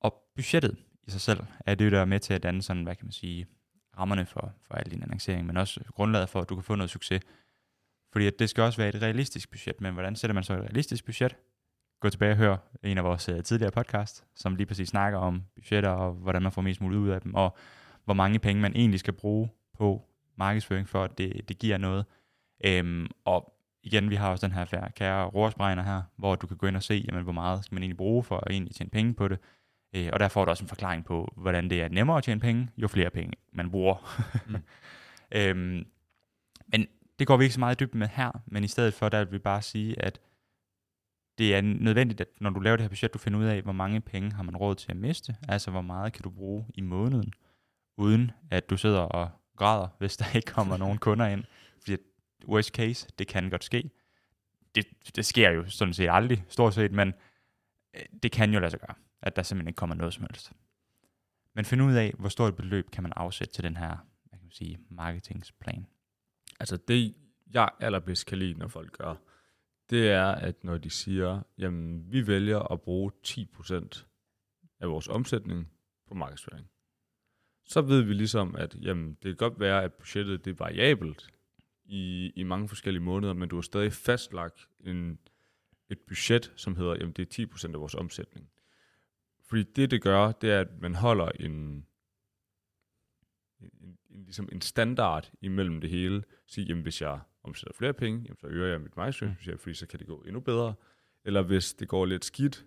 Og 0.00 0.14
budgettet 0.36 0.76
i 1.06 1.10
sig 1.10 1.20
selv 1.20 1.40
er 1.66 1.74
det, 1.74 1.92
der 1.92 2.00
er 2.00 2.04
med 2.04 2.20
til 2.20 2.34
at 2.34 2.42
danne 2.42 2.62
sådan, 2.62 2.82
hvad 2.82 2.96
kan 2.96 3.06
man 3.06 3.12
sige, 3.12 3.46
rammerne 3.98 4.26
for, 4.26 4.52
for 4.66 4.74
al 4.74 4.90
din 4.90 5.02
annoncering, 5.02 5.46
men 5.46 5.56
også 5.56 5.80
grundlaget 5.94 6.28
for, 6.28 6.40
at 6.40 6.48
du 6.48 6.54
kan 6.54 6.64
få 6.64 6.74
noget 6.74 6.90
succes. 6.90 7.22
Fordi 8.12 8.26
at 8.26 8.38
det 8.38 8.50
skal 8.50 8.62
også 8.62 8.76
være 8.76 8.88
et 8.88 9.02
realistisk 9.02 9.50
budget, 9.50 9.80
men 9.80 9.92
hvordan 9.92 10.16
sætter 10.16 10.34
man 10.34 10.44
så 10.44 10.54
et 10.54 10.60
realistisk 10.60 11.04
budget? 11.04 11.36
Gå 12.02 12.10
tilbage 12.10 12.32
og 12.32 12.36
hør 12.36 12.56
en 12.82 12.98
af 12.98 13.04
vores 13.04 13.28
uh, 13.28 13.40
tidligere 13.40 13.70
podcast, 13.70 14.24
som 14.34 14.56
lige 14.56 14.66
præcis 14.66 14.88
snakker 14.88 15.18
om 15.18 15.42
budgetter 15.54 15.90
og 15.90 16.12
hvordan 16.12 16.42
man 16.42 16.52
får 16.52 16.62
mest 16.62 16.80
muligt 16.80 17.00
ud 17.00 17.08
af 17.08 17.20
dem, 17.20 17.34
og 17.34 17.56
hvor 18.04 18.14
mange 18.14 18.38
penge 18.38 18.62
man 18.62 18.76
egentlig 18.76 19.00
skal 19.00 19.12
bruge 19.12 19.50
på 19.78 20.02
markedsføring, 20.36 20.88
for 20.88 21.04
at 21.04 21.18
det, 21.18 21.48
det 21.48 21.58
giver 21.58 21.78
noget. 21.78 22.04
Øhm, 22.64 23.06
og 23.24 23.54
igen, 23.82 24.10
vi 24.10 24.14
har 24.14 24.30
også 24.30 24.46
den 24.46 24.54
her 24.54 24.88
kære 24.96 25.24
rorsberegner 25.24 25.82
her, 25.82 26.02
hvor 26.16 26.34
du 26.34 26.46
kan 26.46 26.56
gå 26.56 26.66
ind 26.66 26.76
og 26.76 26.82
se, 26.82 27.04
jamen, 27.08 27.22
hvor 27.22 27.32
meget 27.32 27.64
skal 27.64 27.74
man 27.74 27.82
egentlig 27.82 27.96
bruge 27.96 28.22
for 28.22 28.36
at 28.36 28.52
egentlig 28.52 28.74
tjene 28.74 28.90
penge 28.90 29.14
på 29.14 29.28
det. 29.28 29.38
Øh, 29.94 30.10
og 30.12 30.20
der 30.20 30.28
får 30.28 30.44
du 30.44 30.50
også 30.50 30.64
en 30.64 30.68
forklaring 30.68 31.04
på, 31.04 31.34
hvordan 31.36 31.70
det 31.70 31.82
er 31.82 31.88
nemmere 31.88 32.16
at 32.16 32.24
tjene 32.24 32.40
penge, 32.40 32.68
jo 32.76 32.88
flere 32.88 33.10
penge 33.10 33.32
man 33.52 33.70
bruger. 33.70 34.18
mm. 34.46 34.56
øhm, 35.38 35.86
men 36.68 36.86
det 37.18 37.26
går 37.26 37.36
vi 37.36 37.44
ikke 37.44 37.54
så 37.54 37.60
meget 37.60 37.80
i 37.80 37.84
dybden 37.84 37.98
med 37.98 38.08
her, 38.08 38.30
men 38.46 38.64
i 38.64 38.68
stedet 38.68 38.94
for, 38.94 39.08
der 39.08 39.24
vil 39.24 39.32
vi 39.32 39.38
bare 39.38 39.62
sige, 39.62 40.02
at 40.02 40.20
det 41.38 41.54
er 41.54 41.60
nødvendigt, 41.60 42.20
at 42.20 42.28
når 42.40 42.50
du 42.50 42.60
laver 42.60 42.76
det 42.76 42.84
her 42.84 42.88
budget, 42.88 43.14
du 43.14 43.18
finder 43.18 43.38
ud 43.38 43.44
af, 43.44 43.62
hvor 43.62 43.72
mange 43.72 44.00
penge 44.00 44.32
har 44.32 44.42
man 44.42 44.56
råd 44.56 44.74
til 44.74 44.90
at 44.90 44.96
miste, 44.96 45.36
altså 45.48 45.70
hvor 45.70 45.80
meget 45.80 46.12
kan 46.12 46.22
du 46.22 46.30
bruge 46.30 46.66
i 46.74 46.80
måneden, 46.80 47.32
uden 47.96 48.30
at 48.50 48.70
du 48.70 48.76
sidder 48.76 49.00
og 49.00 49.30
græder, 49.56 49.88
hvis 49.98 50.16
der 50.16 50.24
ikke 50.36 50.52
kommer 50.52 50.76
nogen 50.76 50.98
kunder 50.98 51.26
ind. 51.26 51.44
Fordi 51.80 51.96
worst 52.48 52.70
case, 52.70 53.08
det 53.18 53.26
kan 53.28 53.50
godt 53.50 53.64
ske. 53.64 53.90
Det, 54.74 54.86
det 55.16 55.26
sker 55.26 55.50
jo 55.50 55.68
sådan 55.68 55.94
set 55.94 56.08
aldrig, 56.10 56.44
stort 56.48 56.74
set, 56.74 56.92
men 56.92 57.12
øh, 57.94 58.02
det 58.22 58.32
kan 58.32 58.52
jo 58.52 58.60
lade 58.60 58.70
sig 58.70 58.80
gøre, 58.80 58.94
at 59.22 59.36
der 59.36 59.42
simpelthen 59.42 59.68
ikke 59.68 59.76
kommer 59.76 59.96
noget 59.96 60.14
som 60.14 60.22
helst. 60.22 60.52
Men 61.54 61.64
find 61.64 61.82
ud 61.82 61.94
af, 61.94 62.14
hvor 62.18 62.28
stort 62.28 62.48
et 62.48 62.56
beløb 62.56 62.90
kan 62.90 63.02
man 63.02 63.12
afsætte 63.16 63.54
til 63.54 63.64
den 63.64 63.76
her, 63.76 63.88
hvad 63.88 64.38
kan 64.38 64.42
man 64.42 64.52
sige, 64.52 64.78
marketingsplan. 64.90 65.86
Altså 66.60 66.76
det, 66.76 67.14
jeg 67.54 67.68
allerbedst 67.80 68.26
kan 68.26 68.38
lide, 68.38 68.58
når 68.58 68.68
folk 68.68 68.92
gør, 68.92 69.14
det 69.90 70.10
er, 70.10 70.26
at 70.26 70.64
når 70.64 70.78
de 70.78 70.90
siger, 70.90 71.42
jamen 71.58 72.12
vi 72.12 72.26
vælger 72.26 72.72
at 72.72 72.80
bruge 72.80 73.12
10% 73.26 74.04
af 74.80 74.90
vores 74.90 75.08
omsætning 75.08 75.70
på 76.08 76.14
markedsføring, 76.14 76.70
så 77.64 77.80
ved 77.80 78.02
vi 78.02 78.12
ligesom, 78.12 78.56
at 78.56 78.76
jamen, 78.80 79.08
det 79.14 79.22
kan 79.22 79.36
godt 79.36 79.60
være, 79.60 79.82
at 79.82 79.92
budgettet 79.92 80.44
det 80.44 80.50
er 80.50 80.64
variabelt 80.64 81.30
i, 81.84 82.32
i 82.36 82.42
mange 82.42 82.68
forskellige 82.68 83.02
måneder, 83.02 83.32
men 83.32 83.48
du 83.48 83.56
har 83.56 83.62
stadig 83.62 83.92
fastlagt 83.92 84.68
en, 84.80 85.18
et 85.90 85.98
budget, 85.98 86.52
som 86.56 86.76
hedder, 86.76 86.96
jamen 86.96 87.12
det 87.12 87.38
er 87.38 87.46
10% 87.46 87.74
af 87.74 87.80
vores 87.80 87.94
omsætning. 87.94 88.50
Fordi 89.48 89.62
det, 89.62 89.90
det 89.90 90.02
gør, 90.02 90.32
det 90.32 90.50
er, 90.50 90.60
at 90.60 90.80
man 90.80 90.94
holder 90.94 91.28
en, 91.28 91.86
en, 93.60 93.70
en, 93.80 93.98
ligesom 94.10 94.48
en 94.52 94.60
standard 94.60 95.30
imellem 95.40 95.80
det 95.80 95.90
hele. 95.90 96.24
Sige, 96.46 96.66
jamen 96.66 96.82
hvis 96.82 97.02
jeg 97.02 97.20
omsætter 97.44 97.72
flere 97.78 97.92
penge, 97.92 98.22
jamen, 98.22 98.36
så 98.40 98.46
øger 98.46 98.66
jeg 98.66 98.80
mit 98.80 98.96
markedsføringsbudget, 98.96 99.60
fordi 99.60 99.74
så 99.74 99.86
kan 99.86 99.98
det 99.98 100.06
gå 100.06 100.22
endnu 100.26 100.40
bedre. 100.40 100.74
Eller 101.24 101.42
hvis 101.42 101.74
det 101.74 101.88
går 101.88 102.06
lidt 102.06 102.24
skidt, 102.24 102.64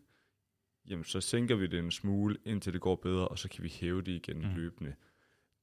jamen 0.89 1.03
så 1.03 1.21
sænker 1.21 1.55
vi 1.55 1.67
det 1.67 1.79
en 1.79 1.91
smule, 1.91 2.37
indtil 2.45 2.73
det 2.73 2.81
går 2.81 2.95
bedre, 2.95 3.27
og 3.27 3.39
så 3.39 3.49
kan 3.49 3.63
vi 3.63 3.69
hæve 3.69 4.01
det 4.01 4.11
igen 4.11 4.37
mm. 4.37 4.55
løbende. 4.55 4.95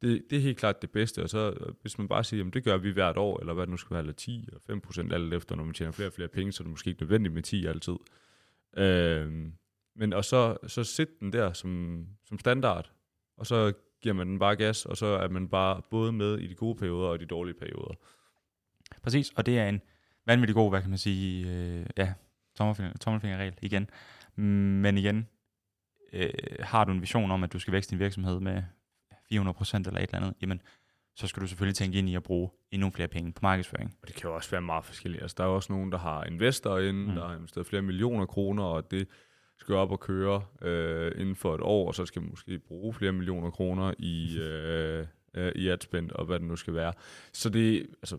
Det, 0.02 0.24
det 0.30 0.36
er 0.36 0.42
helt 0.42 0.58
klart 0.58 0.82
det 0.82 0.90
bedste, 0.90 1.22
og 1.22 1.28
så 1.28 1.72
hvis 1.80 1.98
man 1.98 2.08
bare 2.08 2.24
siger, 2.24 2.38
jamen 2.38 2.52
det 2.52 2.64
gør 2.64 2.76
vi 2.76 2.90
hvert 2.90 3.16
år, 3.16 3.40
eller 3.40 3.54
hvad 3.54 3.66
det 3.66 3.70
nu 3.70 3.76
skal 3.76 3.94
være, 3.94 4.00
eller 4.00 4.12
10 4.12 4.44
eller 4.46 4.60
5 4.66 4.80
procent 4.80 5.12
alt 5.12 5.34
efter, 5.34 5.56
når 5.56 5.64
man 5.64 5.74
tjener 5.74 5.92
flere 5.92 6.08
og 6.08 6.12
flere 6.12 6.28
penge, 6.28 6.52
så 6.52 6.62
er 6.62 6.64
det 6.64 6.70
måske 6.70 6.90
ikke 6.90 7.02
nødvendigt 7.02 7.34
med 7.34 7.42
10 7.42 7.66
altid. 7.66 7.96
Øhm, 8.76 9.52
men 9.94 10.12
og 10.12 10.24
så, 10.24 10.56
så 10.66 10.84
sæt 10.84 11.08
den 11.20 11.32
der 11.32 11.52
som, 11.52 12.06
som 12.24 12.38
standard, 12.38 12.92
og 13.36 13.46
så 13.46 13.72
giver 14.00 14.14
man 14.14 14.28
den 14.28 14.38
bare 14.38 14.56
gas, 14.56 14.86
og 14.86 14.96
så 14.96 15.06
er 15.06 15.28
man 15.28 15.48
bare 15.48 15.82
både 15.90 16.12
med 16.12 16.38
i 16.38 16.46
de 16.46 16.54
gode 16.54 16.74
perioder 16.74 17.08
og 17.08 17.20
de 17.20 17.26
dårlige 17.26 17.54
perioder. 17.54 17.94
Præcis, 19.02 19.30
og 19.36 19.46
det 19.46 19.58
er 19.58 19.68
en 19.68 19.80
vanvittig 20.26 20.54
god, 20.54 20.70
hvad 20.70 20.80
kan 20.80 20.90
man 20.90 20.98
sige, 20.98 21.50
øh, 21.50 21.86
ja, 21.96 22.12
tommelfinger, 22.54 22.92
tommelfingerregel 22.98 23.54
igen. 23.62 23.90
Men 24.36 24.98
igen, 24.98 25.28
øh, 26.12 26.30
har 26.60 26.84
du 26.84 26.92
en 26.92 27.00
vision 27.00 27.30
om, 27.30 27.44
at 27.44 27.52
du 27.52 27.58
skal 27.58 27.72
vækste 27.72 27.90
din 27.90 27.98
virksomhed 27.98 28.40
med 28.40 28.62
400% 29.12 29.86
eller 29.86 30.00
et 30.00 30.02
eller 30.02 30.08
andet, 30.12 30.34
jamen, 30.42 30.62
så 31.16 31.26
skal 31.26 31.42
du 31.42 31.46
selvfølgelig 31.46 31.76
tænke 31.76 31.98
ind 31.98 32.08
i 32.08 32.14
at 32.14 32.22
bruge 32.22 32.50
endnu 32.70 32.90
flere 32.90 33.08
penge 33.08 33.32
på 33.32 33.40
markedsføring. 33.42 33.96
Og 34.02 34.08
det 34.08 34.16
kan 34.16 34.30
jo 34.30 34.34
også 34.34 34.50
være 34.50 34.62
meget 34.62 34.84
forskelligt. 34.84 35.22
Altså, 35.22 35.34
der 35.38 35.44
er 35.44 35.48
også 35.48 35.72
nogen, 35.72 35.92
der 35.92 35.98
har 35.98 36.24
investorer 36.24 36.88
ind, 36.88 36.96
mm. 36.96 37.14
der 37.14 37.28
har 37.28 37.34
investeret 37.36 37.66
flere 37.66 37.82
millioner 37.82 38.26
kroner, 38.26 38.62
og 38.62 38.90
det 38.90 39.08
skal 39.58 39.74
op 39.74 39.90
og 39.90 40.00
køre 40.00 40.42
øh, 40.62 41.12
inden 41.20 41.36
for 41.36 41.54
et 41.54 41.60
år, 41.60 41.86
og 41.86 41.94
så 41.94 42.06
skal 42.06 42.22
man 42.22 42.30
måske 42.30 42.58
bruge 42.58 42.94
flere 42.94 43.12
millioner 43.12 43.50
kroner 43.50 43.94
i, 43.98 44.38
øh, 44.46 45.06
øh, 45.34 45.52
i 45.54 45.68
adspend, 45.68 46.10
og 46.10 46.24
hvad 46.24 46.38
det 46.38 46.48
nu 46.48 46.56
skal 46.56 46.74
være. 46.74 46.92
Så 47.32 47.48
det, 47.48 47.86
altså, 48.02 48.18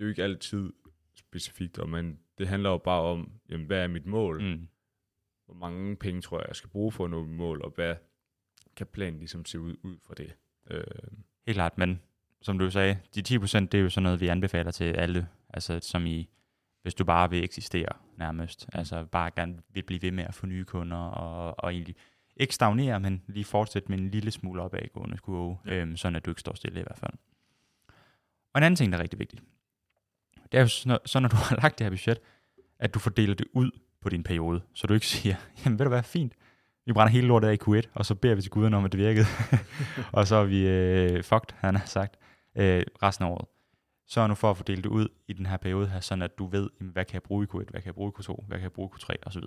det 0.00 0.04
er 0.04 0.08
jo 0.08 0.10
ikke 0.10 0.22
altid 0.22 0.72
specifikt, 1.14 1.78
og 1.78 1.88
man, 1.88 2.18
det 2.38 2.48
handler 2.48 2.70
jo 2.70 2.78
bare 2.78 3.02
om, 3.02 3.32
jamen, 3.48 3.66
hvad 3.66 3.82
er 3.82 3.86
mit 3.86 4.06
mål? 4.06 4.42
Mm. 4.42 4.68
Hvor 5.46 5.54
mange 5.54 5.96
penge 5.96 6.20
tror 6.20 6.38
jeg, 6.38 6.48
jeg 6.48 6.56
skal 6.56 6.70
bruge 6.70 6.92
for 6.92 7.04
at 7.04 7.10
nå 7.10 7.24
mit 7.24 7.36
mål, 7.36 7.62
og 7.62 7.70
hvad 7.70 7.94
kan 8.76 8.86
planen 8.86 9.18
ligesom 9.18 9.44
se 9.44 9.60
ud, 9.60 9.76
ud 9.82 9.96
fra 10.06 10.14
det? 10.14 10.34
Øh. 10.70 10.84
Helt 11.46 11.56
klart, 11.56 11.78
men 11.78 12.00
som 12.42 12.58
du 12.58 12.70
sagde, 12.70 12.98
de 13.14 13.36
10% 13.36 13.58
det 13.58 13.74
er 13.74 13.82
jo 13.82 13.88
sådan 13.88 14.02
noget, 14.02 14.20
vi 14.20 14.28
anbefaler 14.28 14.70
til 14.70 14.84
alle, 14.84 15.28
altså 15.48 15.80
som 15.80 16.06
i, 16.06 16.30
hvis 16.82 16.94
du 16.94 17.04
bare 17.04 17.30
vil 17.30 17.44
eksistere 17.44 17.92
nærmest, 18.16 18.68
mm. 18.72 18.78
altså 18.78 19.04
bare 19.04 19.30
gerne 19.36 19.62
vil 19.68 19.82
blive 19.82 20.02
ved 20.02 20.10
med 20.10 20.24
at 20.24 20.34
få 20.34 20.46
nye 20.46 20.64
kunder, 20.64 20.96
og, 20.96 21.64
og 21.64 21.72
egentlig 21.72 21.96
ikke 22.36 22.54
stagnere, 22.54 23.00
men 23.00 23.22
lige 23.26 23.44
fortsætte 23.44 23.88
med 23.88 23.98
en 23.98 24.10
lille 24.10 24.30
smule 24.30 24.62
opadgående 24.62 25.18
kurve, 25.18 25.58
ja. 25.66 25.74
øhm, 25.74 25.96
sådan 25.96 26.16
at 26.16 26.24
du 26.24 26.30
ikke 26.30 26.40
står 26.40 26.54
stille 26.54 26.80
i 26.80 26.82
hvert 26.82 26.98
fald. 26.98 27.12
Og 28.52 28.58
en 28.58 28.62
anden 28.62 28.76
ting, 28.76 28.92
der 28.92 28.98
er 28.98 29.02
rigtig 29.02 29.18
vigtigt, 29.18 29.42
det 30.52 30.58
er 30.58 30.62
jo 30.62 30.68
så, 30.68 30.98
så 31.06 31.20
når 31.20 31.28
du 31.28 31.36
har 31.36 31.56
lagt 31.62 31.78
det 31.78 31.84
her 31.84 31.90
budget, 31.90 32.18
at 32.78 32.94
du 32.94 32.98
fordeler 32.98 33.34
det 33.34 33.46
ud 33.52 33.70
på 34.00 34.08
din 34.08 34.22
periode, 34.22 34.60
så 34.74 34.86
du 34.86 34.94
ikke 34.94 35.06
siger, 35.06 35.34
jamen 35.64 35.78
ved 35.78 35.86
du 35.86 35.88
hvad, 35.88 36.02
fint, 36.02 36.32
vi 36.86 36.92
brænder 36.92 37.12
hele 37.12 37.26
lortet 37.26 37.48
af 37.48 37.54
i 37.54 37.58
Q1, 37.62 37.90
og 37.94 38.06
så 38.06 38.14
beder 38.14 38.34
vi 38.34 38.42
til 38.42 38.50
guderne 38.50 38.76
om, 38.76 38.84
at 38.84 38.92
det 38.92 39.00
virkede. 39.00 39.26
og 40.12 40.26
så 40.26 40.36
er 40.36 40.44
vi 40.44 40.68
øh, 40.68 41.24
fucked, 41.24 41.54
han 41.56 41.76
har 41.76 41.86
sagt, 41.86 42.16
øh, 42.56 42.82
resten 43.02 43.24
af 43.24 43.30
året. 43.30 43.48
Så 44.06 44.20
er 44.20 44.26
nu 44.26 44.34
for 44.34 44.50
at 44.50 44.56
fordele 44.56 44.82
det 44.82 44.88
ud 44.88 45.08
i 45.28 45.32
den 45.32 45.46
her 45.46 45.56
periode 45.56 45.88
her, 45.88 46.00
sådan 46.00 46.22
at 46.22 46.38
du 46.38 46.46
ved, 46.46 46.70
jamen, 46.80 46.92
hvad 46.92 47.04
kan 47.04 47.14
jeg 47.14 47.22
bruge 47.22 47.44
i 47.44 47.46
Q1, 47.50 47.70
hvad 47.70 47.80
kan 47.80 47.86
jeg 47.86 47.94
bruge 47.94 48.12
i 48.18 48.22
Q2, 48.22 48.46
hvad 48.46 48.58
kan 48.58 48.62
jeg 48.62 48.72
bruge 48.72 48.90
i 48.94 49.02
Q3 49.02 49.16
osv. 49.22 49.44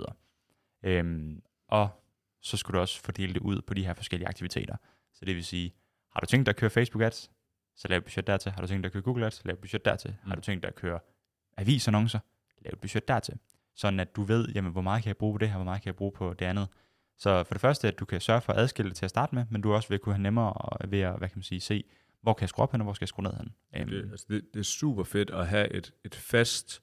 Øhm, 0.83 1.41
og 1.67 1.89
så 2.41 2.57
skulle 2.57 2.77
du 2.77 2.81
også 2.81 3.01
fordele 3.01 3.33
det 3.33 3.41
ud 3.41 3.61
på 3.61 3.73
de 3.73 3.85
her 3.85 3.93
forskellige 3.93 4.27
aktiviteter. 4.27 4.75
Så 5.13 5.25
det 5.25 5.35
vil 5.35 5.45
sige, 5.45 5.73
har 6.13 6.19
du 6.19 6.25
tænkt 6.25 6.45
dig 6.45 6.51
at 6.51 6.55
køre 6.55 6.69
Facebook 6.69 7.03
ads, 7.03 7.31
så 7.75 7.87
lav 7.87 7.97
et 7.97 8.03
budget 8.03 8.27
dertil. 8.27 8.51
Har 8.51 8.61
du 8.61 8.67
tænkt 8.67 8.83
dig 8.83 8.87
at 8.87 8.93
køre 8.93 9.03
Google 9.03 9.25
Ads, 9.25 9.45
lav 9.45 9.53
et 9.53 9.59
budget 9.59 9.85
dertil. 9.85 10.09
Mm. 10.09 10.29
Har 10.29 10.35
du 10.35 10.41
tænkt 10.41 10.63
dig 10.63 10.67
at 10.67 10.75
køre 10.75 10.99
avisannoncer, 11.57 12.19
lav 12.61 12.71
et 12.73 12.79
budget 12.79 13.07
dertil. 13.07 13.37
Sådan 13.75 13.99
at 13.99 14.15
du 14.15 14.23
ved, 14.23 14.47
jamen, 14.47 14.71
hvor 14.71 14.81
meget 14.81 15.03
kan 15.03 15.07
jeg 15.07 15.17
bruge 15.17 15.33
på 15.33 15.37
det 15.37 15.49
her, 15.49 15.55
hvor 15.55 15.63
meget 15.63 15.81
kan 15.81 15.87
jeg 15.87 15.95
bruge 15.95 16.11
på 16.11 16.33
det 16.33 16.45
andet. 16.45 16.67
Så 17.17 17.43
for 17.43 17.53
det 17.53 17.61
første, 17.61 17.87
at 17.87 17.99
du 17.99 18.05
kan 18.05 18.21
sørge 18.21 18.41
for 18.41 18.53
at 18.53 18.59
adskille 18.59 18.89
det 18.89 18.97
til 18.97 19.05
at 19.05 19.09
starte 19.09 19.35
med, 19.35 19.45
men 19.49 19.61
du 19.61 19.73
også 19.73 19.89
vil 19.89 19.99
kunne 19.99 20.15
have 20.15 20.23
nemmere 20.23 20.53
ved 20.89 20.99
at, 20.99 21.17
hvad 21.17 21.29
kan 21.29 21.37
man 21.37 21.43
sige, 21.43 21.61
se, 21.61 21.83
hvor 22.21 22.33
kan 22.33 22.41
jeg 22.41 22.49
skrue 22.49 22.63
op 22.63 22.71
hen, 22.71 22.81
og 22.81 22.85
hvor 22.85 22.93
skal 22.93 23.03
jeg 23.03 23.09
skrue 23.09 23.23
ned 23.23 23.33
hen. 23.33 23.53
Det, 23.89 24.11
altså 24.11 24.25
det, 24.29 24.43
det 24.53 24.59
er 24.59 24.63
super 24.63 25.03
fedt 25.03 25.29
at 25.29 25.47
have 25.47 25.73
et, 25.73 25.93
et 26.05 26.15
fast 26.15 26.81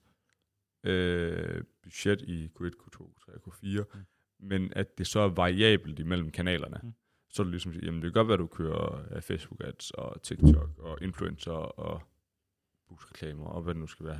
øh, 0.84 1.64
budget 1.82 2.22
i 2.22 2.50
Q1, 2.60 2.70
Q2, 2.82 3.02
Q3 3.02 3.36
Q4, 3.48 3.82
mm. 3.94 4.00
men 4.38 4.72
at 4.76 4.98
det 4.98 5.06
så 5.06 5.20
er 5.20 5.28
variabelt 5.28 5.98
imellem 5.98 6.30
kanalerne. 6.30 6.80
Mm. 6.82 6.92
Så 7.30 7.42
er 7.42 7.44
det 7.44 7.50
ligesom, 7.50 7.72
jamen 7.72 8.02
det 8.02 8.12
kan 8.12 8.12
godt 8.12 8.28
være, 8.28 8.34
at 8.34 8.40
du 8.40 8.46
kører 8.46 9.14
øh, 9.14 9.22
Facebook 9.22 9.60
ads 9.64 9.90
og 9.90 10.22
TikTok 10.22 10.78
og 10.78 10.98
influencer 11.02 11.52
og 11.52 12.02
busreklamer 12.88 13.46
og 13.46 13.62
hvad 13.62 13.74
det 13.74 13.80
nu 13.80 13.86
skal 13.86 14.06
være. 14.06 14.18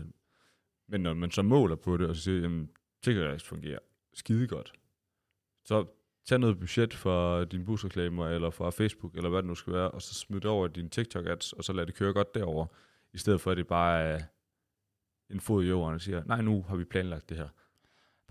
Men 0.89 1.01
når 1.01 1.15
man 1.15 1.31
så 1.31 1.43
måler 1.43 1.77
på 1.77 1.97
det, 1.97 2.09
og 2.09 2.17
så 2.17 2.23
siger, 2.23 2.41
jamen 2.41 2.71
TikTok 3.03 3.25
ads 3.25 3.33
altså 3.33 3.47
fungerer 3.47 3.79
skide 4.15 4.47
godt, 4.47 4.73
så 5.65 5.87
tag 6.25 6.41
noget 6.41 6.59
budget 6.59 6.95
for 6.95 7.45
dine 7.45 7.65
busreklamer, 7.65 8.29
eller 8.29 8.51
fra 8.51 8.71
Facebook, 8.71 9.17
eller 9.17 9.31
hvad 9.31 9.39
det 9.39 9.49
nu 9.49 9.55
skal 9.55 9.73
være, 9.73 9.91
og 9.91 10.03
så 10.03 10.15
smid 10.15 10.41
det 10.41 10.51
over 10.51 10.69
i 10.69 10.73
din 10.73 10.91
TikTok-ads, 10.91 11.53
og 11.53 11.65
så 11.65 11.73
lad 11.73 11.87
det 11.87 11.95
køre 11.95 12.13
godt 12.13 12.35
derover 12.35 12.67
i 13.13 13.19
stedet 13.19 13.41
for 13.41 13.51
at 13.51 13.57
det 13.57 13.67
bare 13.67 14.03
er 14.03 14.21
en 15.31 15.41
fod 15.41 15.65
i 15.65 15.69
jorden 15.69 15.95
og 15.95 16.01
siger, 16.01 16.25
nej, 16.25 16.43
nu 16.43 16.63
har 16.63 16.77
vi 16.77 16.85
planlagt 16.85 17.29
det 17.29 17.37
her. 17.37 17.49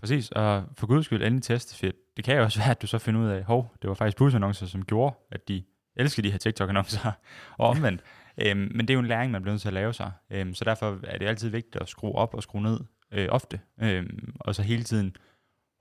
Præcis, 0.00 0.30
og 0.30 0.64
for 0.78 0.86
guds 0.86 1.06
skyld 1.06 1.22
endelig 1.22 1.42
teste, 1.42 1.76
fedt. 1.76 1.96
det 2.16 2.24
kan 2.24 2.36
jo 2.36 2.42
også 2.42 2.58
være, 2.62 2.70
at 2.70 2.82
du 2.82 2.86
så 2.86 2.98
finder 2.98 3.20
ud 3.20 3.28
af, 3.28 3.44
hov, 3.44 3.74
det 3.82 3.88
var 3.88 3.94
faktisk 3.94 4.16
busannoncer, 4.16 4.66
som 4.66 4.84
gjorde, 4.84 5.16
at 5.30 5.48
de 5.48 5.64
elsker 5.96 6.22
de 6.22 6.30
her 6.30 6.38
TikTok-annoncer, 6.38 7.10
og 7.58 7.68
omvendt. 7.68 8.02
øhm, 8.38 8.70
men 8.74 8.80
det 8.80 8.90
er 8.90 8.94
jo 8.94 9.00
en 9.00 9.06
læring, 9.06 9.32
man 9.32 9.42
bliver 9.42 9.52
nødt 9.52 9.62
til 9.62 9.68
at 9.68 9.74
lave 9.74 9.92
sig. 9.92 10.12
Øhm, 10.30 10.54
så 10.54 10.64
derfor 10.64 11.00
er 11.04 11.18
det 11.18 11.26
altid 11.26 11.48
vigtigt 11.48 11.76
at 11.76 11.88
skrue 11.88 12.14
op 12.14 12.34
og 12.34 12.42
skrue 12.42 12.62
ned 12.62 12.80
øh, 13.12 13.28
ofte, 13.30 13.60
øhm, 13.82 14.34
og 14.40 14.54
så 14.54 14.62
hele 14.62 14.82
tiden 14.84 15.16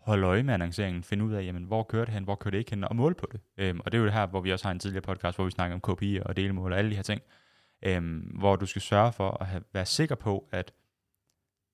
holde 0.01 0.27
øje 0.27 0.43
med 0.43 0.53
annonceringen, 0.53 1.03
finde 1.03 1.25
ud 1.25 1.33
af, 1.33 1.43
jamen, 1.43 1.63
hvor 1.63 1.83
kører 1.83 2.05
det 2.05 2.13
hen, 2.13 2.23
hvor 2.23 2.35
kører 2.35 2.51
det 2.51 2.57
ikke 2.57 2.71
hen, 2.71 2.83
og 2.83 2.95
måle 2.95 3.15
på 3.15 3.27
det. 3.31 3.39
Øhm, 3.57 3.79
og 3.79 3.91
det 3.91 3.97
er 3.97 3.99
jo 3.99 4.05
det 4.05 4.13
her, 4.13 4.25
hvor 4.25 4.41
vi 4.41 4.51
også 4.51 4.65
har 4.65 4.71
en 4.71 4.79
tidligere 4.79 5.01
podcast, 5.01 5.37
hvor 5.37 5.45
vi 5.45 5.51
snakker 5.51 5.75
om 5.75 5.95
KPI 5.95 6.19
og 6.25 6.37
delmål 6.37 6.71
og 6.71 6.77
alle 6.77 6.91
de 6.91 6.95
her 6.95 7.03
ting, 7.03 7.21
øhm, 7.85 8.19
hvor 8.19 8.55
du 8.55 8.65
skal 8.65 8.81
sørge 8.81 9.11
for 9.11 9.41
at 9.41 9.47
have, 9.47 9.63
være 9.73 9.85
sikker 9.85 10.15
på, 10.15 10.49
at 10.51 10.73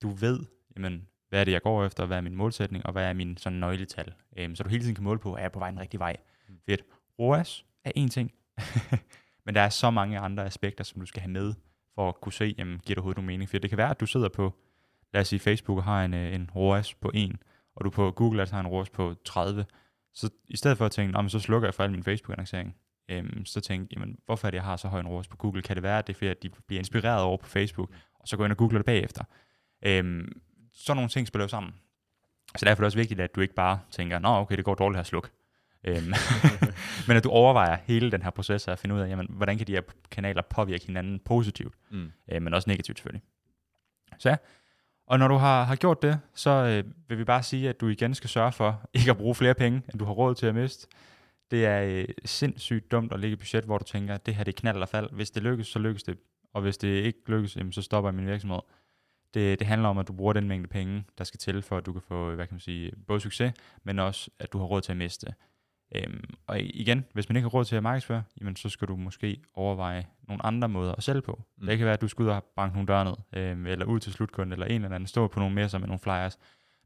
du 0.01 0.09
ved, 0.09 0.39
jamen, 0.75 1.07
hvad 1.35 1.41
er 1.41 1.45
det, 1.45 1.51
jeg 1.51 1.61
går 1.61 1.85
efter, 1.85 2.05
hvad 2.05 2.17
er 2.17 2.21
min 2.21 2.35
målsætning, 2.35 2.85
og 2.85 2.91
hvad 2.91 3.09
er 3.09 3.13
min 3.13 3.37
sådan 3.37 3.59
nøgletal. 3.59 4.13
Øhm, 4.37 4.55
så 4.55 4.63
du 4.63 4.69
hele 4.69 4.83
tiden 4.83 4.95
kan 4.95 5.03
måle 5.03 5.19
på, 5.19 5.35
er 5.35 5.41
jeg 5.41 5.51
på 5.51 5.59
vej 5.59 5.69
den 5.69 5.79
rigtige 5.79 5.99
vej. 5.99 6.17
Mm. 6.49 6.55
Fedt. 6.65 6.81
ROAS 7.19 7.65
er 7.83 7.91
en 7.95 8.09
ting, 8.09 8.31
men 9.45 9.55
der 9.55 9.61
er 9.61 9.69
så 9.69 9.91
mange 9.91 10.19
andre 10.19 10.45
aspekter, 10.45 10.83
som 10.83 10.99
du 10.99 11.05
skal 11.05 11.21
have 11.21 11.31
med, 11.31 11.53
for 11.95 12.09
at 12.09 12.21
kunne 12.21 12.33
se, 12.33 12.55
jamen, 12.57 12.73
giver 12.73 12.81
det 12.95 12.97
overhovedet 12.97 13.17
nogen 13.17 13.27
mening. 13.27 13.49
For 13.49 13.57
det 13.57 13.69
kan 13.69 13.77
være, 13.77 13.89
at 13.89 13.99
du 13.99 14.05
sidder 14.05 14.29
på, 14.29 14.53
lad 15.13 15.21
os 15.21 15.27
sige, 15.27 15.39
Facebook 15.39 15.77
og 15.77 15.83
har 15.83 16.05
en, 16.05 16.13
øh, 16.13 16.35
en 16.35 16.49
ROAS 16.55 16.93
på 16.93 17.11
1, 17.13 17.35
og 17.75 17.85
du 17.85 17.89
på 17.89 18.11
Google 18.11 18.41
Ads 18.41 18.49
har 18.49 18.59
en 18.59 18.67
ROAS 18.67 18.89
på 18.89 19.15
30, 19.25 19.65
så 20.13 20.29
i 20.47 20.57
stedet 20.57 20.77
for 20.77 20.85
at 20.85 20.91
tænke, 20.91 21.29
så 21.29 21.39
slukker 21.39 21.67
jeg 21.67 21.73
for 21.73 21.83
al 21.83 21.91
min 21.91 22.03
Facebook-annoncering, 22.03 22.75
øhm, 23.09 23.45
så 23.45 23.61
tænk, 23.61 23.93
jamen, 23.93 24.17
hvorfor 24.25 24.47
er 24.47 24.51
det, 24.51 24.55
jeg 24.55 24.65
har 24.65 24.77
så 24.77 24.87
høj 24.87 24.99
en 24.99 25.07
ROAS 25.07 25.27
på 25.27 25.37
Google? 25.37 25.61
Kan 25.61 25.75
det 25.75 25.83
være, 25.83 25.99
at 25.99 26.07
det 26.07 26.13
er 26.13 26.17
fordi, 26.17 26.29
at 26.29 26.43
de 26.43 26.49
bliver 26.67 26.79
inspireret 26.79 27.23
over 27.23 27.37
på 27.37 27.47
Facebook, 27.47 27.91
og 28.19 28.27
så 28.27 28.37
går 28.37 28.45
ind 28.45 28.51
og 28.51 28.57
googler 28.57 28.79
det 28.79 28.85
bagefter? 28.85 29.23
Øhm, 29.85 30.41
sådan 30.75 30.97
nogle 30.97 31.09
ting 31.09 31.27
spiller 31.27 31.43
jo 31.43 31.49
sammen. 31.49 31.73
Så 32.57 32.65
derfor 32.65 32.79
er 32.79 32.83
det 32.83 32.85
også 32.85 32.97
vigtigt, 32.97 33.19
at 33.19 33.35
du 33.35 33.41
ikke 33.41 33.53
bare 33.53 33.79
tænker, 33.91 34.19
nå 34.19 34.29
okay, 34.29 34.57
det 34.57 34.65
går 34.65 34.75
dårligt 34.75 34.97
her 34.97 35.03
sluk. 35.03 35.31
Øhm, 35.83 36.13
men 37.07 37.17
at 37.17 37.23
du 37.23 37.29
overvejer 37.29 37.77
hele 37.83 38.11
den 38.11 38.21
her 38.21 38.29
proces 38.29 38.67
at 38.67 38.79
finde 38.79 38.95
ud 38.95 38.99
af, 38.99 39.09
jamen, 39.09 39.27
hvordan 39.29 39.57
kan 39.57 39.67
de 39.67 39.71
her 39.71 39.81
kanaler 40.11 40.41
påvirke 40.41 40.85
hinanden 40.85 41.19
positivt, 41.19 41.73
mm. 41.91 42.11
øh, 42.31 42.41
men 42.41 42.53
også 42.53 42.69
negativt 42.69 42.97
selvfølgelig. 42.97 43.23
Så 44.19 44.29
ja, 44.29 44.35
og 45.07 45.19
når 45.19 45.27
du 45.27 45.35
har, 45.35 45.63
har 45.63 45.75
gjort 45.75 46.01
det, 46.01 46.19
så 46.33 46.49
øh, 46.49 46.83
vil 47.09 47.17
vi 47.17 47.23
bare 47.23 47.43
sige, 47.43 47.69
at 47.69 47.81
du 47.81 47.87
igen 47.87 48.15
skal 48.15 48.29
sørge 48.29 48.51
for 48.51 48.89
ikke 48.93 49.11
at 49.11 49.17
bruge 49.17 49.35
flere 49.35 49.53
penge, 49.53 49.81
end 49.91 49.99
du 49.99 50.05
har 50.05 50.13
råd 50.13 50.35
til 50.35 50.47
at 50.47 50.55
miste. 50.55 50.87
Det 51.51 51.65
er 51.65 51.81
øh, 51.81 52.05
sindssygt 52.25 52.91
dumt 52.91 53.13
at 53.13 53.19
ligge 53.19 53.33
i 53.33 53.37
budget, 53.37 53.63
hvor 53.63 53.77
du 53.77 53.83
tænker, 53.83 54.15
at 54.15 54.25
det 54.25 54.35
her 54.35 54.43
det 54.43 54.55
er 54.55 54.59
knald 54.59 54.75
eller 54.75 54.85
fald. 54.85 55.09
Hvis 55.11 55.31
det 55.31 55.43
lykkes, 55.43 55.67
så 55.67 55.79
lykkes 55.79 56.03
det. 56.03 56.17
Og 56.53 56.61
hvis 56.61 56.77
det 56.77 56.87
ikke 56.87 57.19
lykkes, 57.27 57.57
jamen, 57.57 57.71
så 57.71 57.81
stopper 57.81 58.09
jeg 58.09 58.15
min 58.15 58.27
virksomhed. 58.27 58.59
Det, 59.35 59.59
det 59.59 59.67
handler 59.67 59.89
om, 59.89 59.97
at 59.97 60.07
du 60.07 60.13
bruger 60.13 60.33
den 60.33 60.47
mængde 60.47 60.67
penge, 60.67 61.03
der 61.17 61.23
skal 61.23 61.37
til, 61.37 61.61
for 61.61 61.77
at 61.77 61.85
du 61.85 61.93
kan 61.93 62.01
få 62.01 62.35
hvad 62.35 62.47
kan 62.47 62.53
man 62.53 62.59
sige, 62.59 62.91
både 63.07 63.19
succes, 63.19 63.53
men 63.83 63.99
også, 63.99 64.31
at 64.39 64.53
du 64.53 64.57
har 64.57 64.65
råd 64.65 64.81
til 64.81 64.91
at 64.91 64.97
miste. 64.97 65.33
Øhm, 65.95 66.23
og 66.47 66.61
igen, 66.61 67.05
hvis 67.13 67.29
man 67.29 67.35
ikke 67.35 67.45
har 67.45 67.49
råd 67.49 67.65
til 67.65 67.75
at 67.75 67.83
markedsføre, 67.83 68.23
jamen, 68.41 68.55
så 68.55 68.69
skal 68.69 68.87
du 68.87 68.95
måske 68.95 69.41
overveje 69.53 70.07
nogle 70.27 70.45
andre 70.45 70.69
måder 70.69 70.95
at 70.95 71.03
sælge 71.03 71.21
på. 71.21 71.43
Mm. 71.57 71.67
Det 71.67 71.77
kan 71.77 71.85
være, 71.85 71.93
at 71.93 72.01
du 72.01 72.07
skal 72.07 72.23
ud 72.23 72.29
og 72.29 72.43
banke 72.55 72.73
nogle 72.73 72.87
døre 72.87 73.05
ned, 73.05 73.13
øhm, 73.33 73.67
eller 73.67 73.85
ud 73.85 73.99
til 73.99 74.13
slutkunden, 74.13 74.53
eller 74.53 74.65
en 74.65 74.83
eller 74.83 74.95
anden, 74.95 75.07
stå 75.07 75.27
på 75.27 75.39
nogle 75.39 75.55
mere 75.55 75.69
som 75.69 75.81
nogle 75.81 75.99
flyers. 75.99 76.39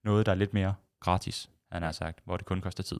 Noget, 0.03 0.25
der 0.25 0.31
er 0.31 0.35
lidt 0.35 0.53
mere 0.53 0.75
gratis, 0.99 1.49
han 1.71 1.83
har 1.83 1.91
sagt, 1.91 2.19
hvor 2.25 2.37
det 2.37 2.45
kun 2.45 2.61
koster 2.61 2.83
tid. 2.83 2.99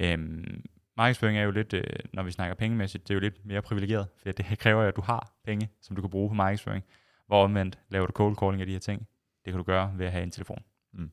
Øhm, 0.00 0.64
markedsføring 0.96 1.38
er 1.38 1.42
jo 1.42 1.50
lidt, 1.50 1.72
øh, 1.72 1.82
når 2.12 2.22
vi 2.22 2.30
snakker 2.30 2.54
pengemæssigt, 2.54 3.08
det 3.08 3.14
er 3.14 3.14
jo 3.14 3.20
lidt 3.20 3.46
mere 3.46 3.62
privilegeret, 3.62 4.08
for 4.16 4.32
det 4.32 4.58
kræver 4.58 4.82
at 4.82 4.96
du 4.96 5.00
har 5.00 5.32
penge, 5.44 5.68
som 5.80 5.96
du 5.96 6.02
kan 6.02 6.10
bruge 6.10 6.28
på 6.28 6.34
markedsføring. 6.34 6.84
Hvor 7.26 7.44
omvendt 7.44 7.78
laver 7.88 8.06
du 8.06 8.12
cold 8.12 8.36
calling 8.36 8.60
af 8.60 8.66
de 8.66 8.72
her 8.72 8.80
ting. 8.80 9.08
Det 9.44 9.52
kan 9.52 9.58
du 9.58 9.64
gøre 9.64 9.92
ved 9.98 10.06
at 10.06 10.12
have 10.12 10.22
en 10.22 10.30
telefon. 10.30 10.64
Mm. 10.92 11.10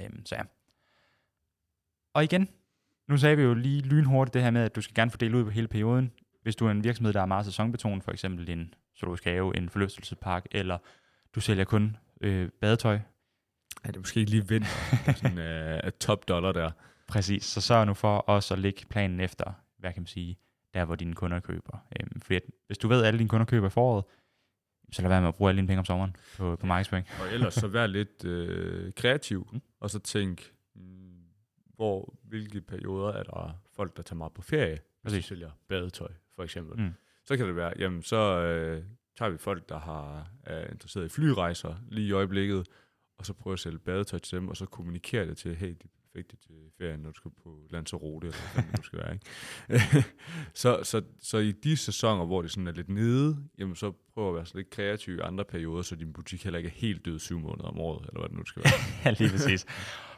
Øhm, 0.00 0.26
så 0.26 0.34
ja. 0.34 0.42
Og 2.14 2.24
igen, 2.24 2.48
nu 3.08 3.16
sagde 3.16 3.36
vi 3.36 3.42
jo 3.42 3.54
lige 3.54 3.82
lynhurtigt 3.82 4.34
det 4.34 4.42
her 4.42 4.50
med, 4.50 4.62
at 4.62 4.76
du 4.76 4.80
skal 4.80 4.94
gerne 4.94 5.10
fordele 5.10 5.36
ud 5.36 5.44
på 5.44 5.50
hele 5.50 5.68
perioden. 5.68 6.12
Hvis 6.42 6.56
du 6.56 6.66
er 6.66 6.70
en 6.70 6.84
virksomhed, 6.84 7.12
der 7.12 7.20
er 7.20 7.26
meget 7.26 7.46
sæsonbetonet, 7.46 8.04
for 8.04 8.12
eksempel 8.12 8.50
en 8.50 8.74
zoologisk 8.98 9.24
have, 9.24 9.56
en 9.56 9.68
forlystelsespark, 9.68 10.46
eller 10.50 10.78
du 11.34 11.40
sælger 11.40 11.64
kun 11.64 11.96
øh, 12.20 12.48
badetøj. 12.60 12.98
Ja, 13.84 13.88
det 13.88 13.96
er 13.96 14.00
måske 14.00 14.20
ikke 14.20 14.30
lige 14.30 14.48
vind 14.48 14.64
sådan 15.20 15.38
uh, 15.84 15.90
top 16.00 16.28
dollar 16.28 16.52
der. 16.52 16.70
Præcis, 17.08 17.44
så 17.44 17.60
sørg 17.60 17.86
nu 17.86 17.94
for 17.94 18.18
også 18.18 18.54
at 18.54 18.60
lægge 18.60 18.86
planen 18.90 19.20
efter, 19.20 19.52
hvad 19.78 19.92
kan 19.92 20.02
man 20.02 20.06
sige, 20.06 20.38
der 20.74 20.84
hvor 20.84 20.94
dine 20.94 21.14
kunder 21.14 21.40
køber. 21.40 21.78
Øhm, 22.00 22.20
fordi 22.20 22.34
at, 22.36 22.42
hvis 22.66 22.78
du 22.78 22.88
ved, 22.88 23.00
at 23.00 23.06
alle 23.06 23.18
dine 23.18 23.28
kunder 23.28 23.46
køber 23.46 23.66
i 23.66 23.70
foråret, 23.70 24.04
så 24.92 25.02
lad 25.02 25.08
være 25.08 25.20
med 25.20 25.28
at 25.28 25.34
bruge 25.34 25.50
alle 25.50 25.56
dine 25.56 25.66
penge 25.66 25.78
om 25.78 25.84
sommeren 25.84 26.16
på, 26.36 26.56
på 26.56 26.66
markedsføring. 26.66 27.06
Og 27.20 27.32
ellers 27.32 27.54
så 27.54 27.68
vær 27.68 27.86
lidt 27.86 28.24
øh, 28.24 28.92
kreativ, 28.92 29.48
mm. 29.52 29.60
og 29.80 29.90
så 29.90 29.98
tænk, 29.98 30.52
mm, 30.74 30.82
hvor, 31.74 32.14
hvilke 32.22 32.60
perioder 32.60 33.12
er 33.12 33.22
der 33.22 33.60
folk, 33.76 33.96
der 33.96 34.02
tager 34.02 34.16
meget 34.16 34.32
på 34.32 34.42
ferie, 34.42 34.78
hvis 35.02 35.12
de 35.12 35.22
sælger 35.22 35.50
badetøj, 35.68 36.12
for 36.36 36.42
eksempel. 36.42 36.80
Mm. 36.80 36.92
Så 37.24 37.36
kan 37.36 37.46
det 37.46 37.56
være, 37.56 37.72
jamen 37.78 38.02
så 38.02 38.16
øh, 38.16 38.84
tager 39.18 39.30
vi 39.30 39.38
folk, 39.38 39.68
der 39.68 39.78
har, 39.78 40.30
er 40.42 40.70
interesseret 40.70 41.04
i 41.04 41.08
flyrejser 41.08 41.74
lige 41.88 42.08
i 42.08 42.12
øjeblikket, 42.12 42.68
og 43.18 43.26
så 43.26 43.32
prøver 43.32 43.52
at 43.52 43.58
sælge 43.58 43.78
badetøj 43.78 44.18
til 44.18 44.38
dem, 44.38 44.48
og 44.48 44.56
så 44.56 44.66
kommunikerer 44.66 45.24
det 45.24 45.36
til, 45.36 45.56
hey, 45.56 45.74
de 45.82 45.88
vigtigt 46.18 46.42
til 46.42 46.54
ferien, 46.78 47.00
når 47.00 47.10
du 47.10 47.16
skal 47.16 47.30
på 47.42 47.50
Lanzarote, 47.70 48.26
eller 48.26 48.52
hvad 48.52 48.64
du 48.76 48.82
skal 48.82 48.98
være. 48.98 49.12
Ikke? 49.12 50.06
så, 50.62 50.80
så, 50.82 51.02
så 51.20 51.38
i 51.38 51.52
de 51.52 51.76
sæsoner, 51.76 52.24
hvor 52.26 52.42
det 52.42 52.50
sådan 52.50 52.66
er 52.66 52.72
lidt 52.72 52.88
nede, 52.88 53.36
jamen 53.58 53.76
så 53.76 53.92
prøv 54.14 54.28
at 54.28 54.34
være 54.34 54.46
lidt 54.54 54.70
kreativ 54.70 55.14
i 55.16 55.20
andre 55.20 55.44
perioder, 55.44 55.82
så 55.82 55.96
din 55.96 56.12
butik 56.12 56.44
heller 56.44 56.58
ikke 56.58 56.68
er 56.68 56.74
helt 56.74 57.04
død 57.04 57.18
syv 57.18 57.38
måneder 57.38 57.68
om 57.68 57.78
året, 57.78 58.06
eller 58.08 58.20
hvad 58.20 58.28
det 58.28 58.38
nu 58.38 58.44
skal 58.44 58.62
være. 58.64 58.72
ja, 59.04 59.10
lige 59.18 59.30
præcis. 59.30 59.66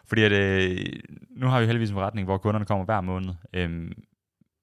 Fordi 0.05 0.23
at, 0.23 0.33
øh, 0.33 0.87
nu 1.31 1.47
har 1.47 1.61
vi 1.61 1.67
heldigvis 1.67 1.91
en 1.91 1.95
forretning, 1.95 2.25
hvor 2.25 2.39
kunderne 2.39 2.67
kommer 2.67 2.85
hver 2.85 3.01
måned. 3.01 3.35
Øhm, 3.53 3.93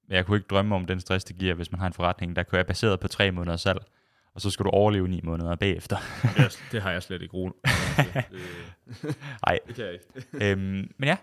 jeg 0.08 0.26
kunne 0.26 0.36
ikke 0.36 0.48
drømme 0.50 0.74
om 0.74 0.86
den 0.86 1.00
stress, 1.00 1.24
det 1.24 1.36
giver, 1.36 1.54
hvis 1.54 1.72
man 1.72 1.80
har 1.80 1.86
en 1.86 1.92
forretning, 1.92 2.36
der 2.36 2.42
kører 2.42 2.62
baseret 2.62 3.00
på 3.00 3.08
tre 3.08 3.30
måneder 3.30 3.56
salg 3.56 3.78
og 4.38 4.42
så 4.42 4.50
skal 4.50 4.64
du 4.64 4.70
overleve 4.70 5.08
ni 5.08 5.20
måneder 5.24 5.56
bagefter. 5.56 5.96
det, 6.36 6.64
det 6.72 6.82
har 6.82 6.90
jeg 6.90 7.02
slet 7.02 7.22
ikke 7.22 7.34
ro. 7.34 7.44
Nej. 9.46 9.58
Det 9.66 9.74
kan 9.74 9.84
jeg 9.84 9.92
ikke. 9.92 10.04
øhm, 10.50 10.90
men 10.98 11.08
ja, 11.08 11.16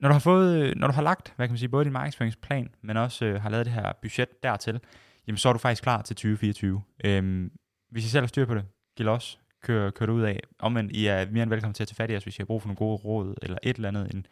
når 0.00 0.08
du 0.08 0.12
har 0.12 0.18
fået, 0.18 0.76
når 0.76 0.86
du 0.86 0.92
har 0.92 1.02
lagt, 1.02 1.32
hvad 1.36 1.46
kan 1.46 1.52
man 1.52 1.58
sige, 1.58 1.68
både 1.68 1.84
din 1.84 1.92
markedsføringsplan, 1.92 2.68
men 2.82 2.96
også 2.96 3.24
øh, 3.24 3.42
har 3.42 3.50
lavet 3.50 3.66
det 3.66 3.74
her 3.74 3.92
budget 4.02 4.42
dertil, 4.42 4.80
jamen 5.26 5.36
så 5.36 5.48
er 5.48 5.52
du 5.52 5.58
faktisk 5.58 5.82
klar 5.82 6.02
til 6.02 6.16
2024. 6.16 6.82
Øhm, 7.04 7.52
hvis 7.90 8.04
I 8.04 8.08
selv 8.08 8.22
har 8.22 8.26
styr 8.26 8.46
på 8.46 8.54
det, 8.54 8.64
giv 8.96 9.08
os, 9.08 9.38
kør, 9.62 9.90
kør 9.90 10.06
det 10.06 10.12
ud 10.12 10.22
af. 10.22 10.40
Omvendt, 10.58 10.92
I 10.92 11.06
er 11.06 11.30
mere 11.30 11.42
end 11.42 11.50
velkommen 11.50 11.74
til 11.74 11.84
at 11.84 11.88
tage 11.88 11.96
fat 11.96 12.10
i 12.10 12.16
os, 12.16 12.22
hvis 12.22 12.38
I 12.38 12.40
har 12.40 12.46
brug 12.46 12.62
for 12.62 12.68
nogle 12.68 12.76
gode 12.76 12.96
råd, 12.96 13.34
eller 13.42 13.58
et 13.62 13.76
eller 13.76 13.88
andet, 13.88 14.14
en, 14.14 14.26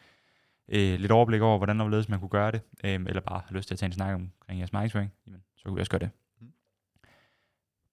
øh, 0.69 1.01
lidt 1.01 1.13
overblik 1.13 1.41
over, 1.41 1.59
hvordan 1.59 1.81
og 1.81 2.05
man 2.09 2.21
kunne 2.21 2.29
gøre 2.29 2.51
det, 2.51 2.61
øh, 2.85 2.95
eller 2.95 3.21
bare 3.21 3.43
har 3.47 3.55
lyst 3.55 3.69
til 3.69 3.75
at 3.75 3.79
tage 3.79 3.87
en 3.87 3.93
snak 3.93 4.15
omkring 4.15 4.59
jeres 4.59 4.73
markedsføring, 4.73 5.13
jamen, 5.27 5.41
så 5.57 5.65
kan 5.65 5.75
vi 5.75 5.81
også 5.81 5.91
gøre 5.91 6.01
det. 6.01 6.11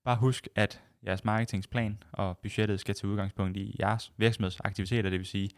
Bare 0.10 0.18
husk, 0.18 0.48
at 0.56 0.82
jeres 1.06 1.26
marketingsplan 1.26 2.04
og 2.12 2.38
budgettet 2.38 2.80
skal 2.80 2.96
tage 2.96 3.12
udgangspunkt 3.12 3.58
i 3.58 3.76
jeres 3.80 4.12
virksomhedsaktiviteter, 4.18 5.10
det 5.10 5.20
vil 5.20 5.26
sige, 5.26 5.50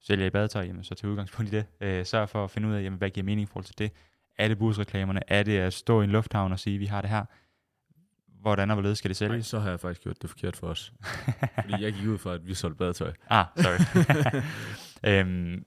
sælger 0.00 0.26
I 0.26 0.30
badetøj, 0.30 0.62
jamen, 0.62 0.84
så 0.84 0.94
tage 0.94 1.10
udgangspunkt 1.10 1.52
i 1.52 1.56
det. 1.56 1.66
Øh, 1.80 2.06
sørg 2.06 2.28
for 2.28 2.44
at 2.44 2.50
finde 2.50 2.68
ud 2.68 2.74
af, 2.74 2.82
jamen, 2.82 2.98
hvad 2.98 3.10
giver 3.10 3.24
mening 3.24 3.42
i 3.42 3.46
forhold 3.46 3.64
til 3.64 3.78
det. 3.78 3.92
Er 4.38 4.48
det 4.48 4.58
busreklamerne? 4.58 5.20
Er 5.28 5.42
det 5.42 5.58
at 5.58 5.72
stå 5.74 6.00
i 6.00 6.04
en 6.04 6.10
lufthavn 6.10 6.52
og 6.52 6.58
sige, 6.58 6.78
vi 6.78 6.86
har 6.86 7.00
det 7.00 7.10
her? 7.10 7.24
Hvordan 8.40 8.70
og 8.70 8.74
hvorledes 8.74 8.98
skal 8.98 9.08
det 9.08 9.16
sælges? 9.16 9.32
Nej, 9.32 9.40
så 9.40 9.58
har 9.58 9.70
jeg 9.70 9.80
faktisk 9.80 10.02
gjort 10.02 10.22
det 10.22 10.30
forkert 10.30 10.56
for 10.56 10.66
os. 10.66 10.92
Fordi 11.60 11.82
jeg 11.82 11.92
gik 11.92 12.08
ud 12.08 12.18
fra, 12.18 12.34
at 12.34 12.46
vi 12.46 12.54
solgte 12.54 12.78
badetøj. 12.78 13.12
Ah, 13.30 13.46
sorry. 13.56 14.42
øhm, 15.10 15.64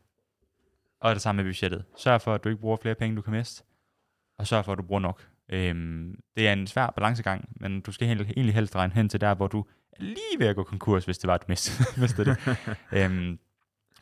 og 0.99 1.15
det 1.15 1.21
samme 1.21 1.43
med 1.43 1.49
budgettet. 1.49 1.85
Sørg 1.97 2.21
for, 2.21 2.33
at 2.33 2.43
du 2.43 2.49
ikke 2.49 2.61
bruger 2.61 2.77
flere 2.77 2.95
penge, 2.95 3.15
du 3.15 3.21
kan 3.21 3.33
miste. 3.33 3.63
Og 4.37 4.47
sørg 4.47 4.65
for, 4.65 4.71
at 4.71 4.77
du 4.77 4.83
bruger 4.83 5.01
nok. 5.01 5.27
Øhm, 5.49 6.19
det 6.35 6.47
er 6.47 6.53
en 6.53 6.67
svær 6.67 6.89
balancegang, 6.89 7.49
men 7.59 7.81
du 7.81 7.91
skal 7.91 8.07
egentlig 8.07 8.53
helst 8.53 8.75
regne 8.75 8.93
hen 8.93 9.09
til 9.09 9.21
der, 9.21 9.35
hvor 9.35 9.47
du 9.47 9.65
er 9.91 10.03
lige 10.03 10.39
ved 10.39 10.47
at 10.47 10.55
gå 10.55 10.63
konkurs, 10.63 11.05
hvis 11.05 11.17
det 11.17 11.27
var, 11.27 11.35
et 11.35 11.49
mistede 11.49 12.25
det. 12.29 12.57
øhm, 12.97 13.39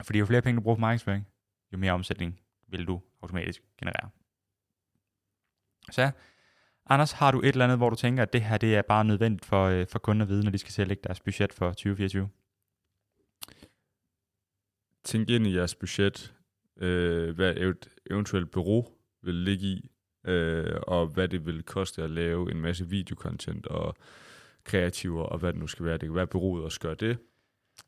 fordi 0.04 0.20
jo 0.20 0.26
flere 0.26 0.42
penge 0.42 0.56
du 0.56 0.64
bruger 0.64 0.76
på 0.76 0.82
markedsføring, 0.82 1.28
jo 1.74 1.78
mere 1.78 1.92
omsætning 1.92 2.40
vil 2.68 2.88
du 2.88 3.02
automatisk 3.22 3.62
generere. 3.80 4.10
Så 5.92 6.12
Anders, 6.90 7.12
har 7.12 7.32
du 7.32 7.40
et 7.40 7.48
eller 7.48 7.66
andet, 7.66 7.78
hvor 7.78 7.90
du 7.90 7.96
tænker, 7.96 8.24
at 8.24 8.34
det 8.34 8.42
her 8.42 8.58
det 8.58 8.76
er 8.76 8.82
bare 8.82 9.06
nødvendigt 9.06 9.46
for, 9.46 9.66
øh, 9.66 9.88
for 9.88 10.00
kunder 10.00 10.26
at 10.26 10.30
vide, 10.30 10.44
når 10.44 10.52
de 10.52 10.58
skal 10.58 10.72
til 10.72 10.82
at 10.82 10.88
lægge 10.88 11.04
deres 11.04 11.20
budget 11.20 11.54
for 11.54 11.70
2024? 11.70 12.30
Tænk 15.04 15.30
ind 15.30 15.48
i 15.48 15.56
jeres 15.56 15.76
budget, 15.76 16.36
øh, 16.78 17.36
hvad 17.36 17.56
et 17.56 17.90
eventuelt 18.12 18.52
bureau 18.52 18.88
vil 19.22 19.36
ligge 19.36 19.66
i, 19.66 19.92
øh, 20.28 20.80
og 20.82 21.08
hvad 21.08 21.28
det 21.28 21.46
vil 21.46 21.64
koste 21.64 22.04
at 22.04 22.10
lave 22.10 22.52
en 22.52 22.62
masse 22.62 22.90
videokontent 22.90 23.68
og 23.68 23.96
kreativer, 24.64 25.24
og 25.24 25.40
hvad 25.40 25.54
det 25.54 25.60
nu 25.60 25.68
skal 25.68 25.86
være. 25.86 25.94
Det 25.94 26.08
kan 26.08 26.16
være 26.16 26.28
byrådet 26.28 26.66
at 26.66 26.80
gøre 26.82 26.96
det. 26.96 27.18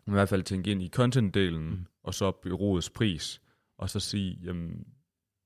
I 0.07 0.11
hvert 0.11 0.29
fald 0.29 0.43
tænke 0.43 0.71
ind 0.71 0.81
i 0.81 0.91
content-delen, 0.95 1.69
mm. 1.69 1.85
og 2.03 2.13
så 2.13 2.31
byrådets 2.31 2.89
pris, 2.89 3.41
og 3.77 3.89
så 3.89 3.99
sige, 3.99 4.39
jamen, 4.43 4.87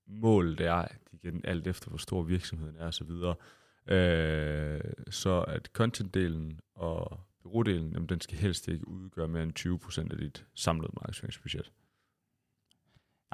målet 0.07 0.61
er, 0.61 0.87
igen 1.11 1.41
alt 1.43 1.67
efter 1.67 1.89
hvor 1.89 1.97
stor 1.97 2.21
virksomheden 2.21 2.75
er 2.77 2.87
osv., 2.87 3.11
øh, 3.93 4.81
så 5.09 5.41
at 5.47 5.69
content-delen 5.79 6.59
og 6.75 7.19
bureaudelen, 7.43 7.91
jamen 7.91 8.09
den 8.09 8.21
skal 8.21 8.37
helst 8.37 8.67
ikke 8.67 8.87
udgøre 8.87 9.27
mere 9.27 9.43
end 9.43 9.59
20% 9.59 10.11
af 10.11 10.17
dit 10.17 10.45
samlede 10.55 10.91
markedsføringsbudget. 10.93 11.71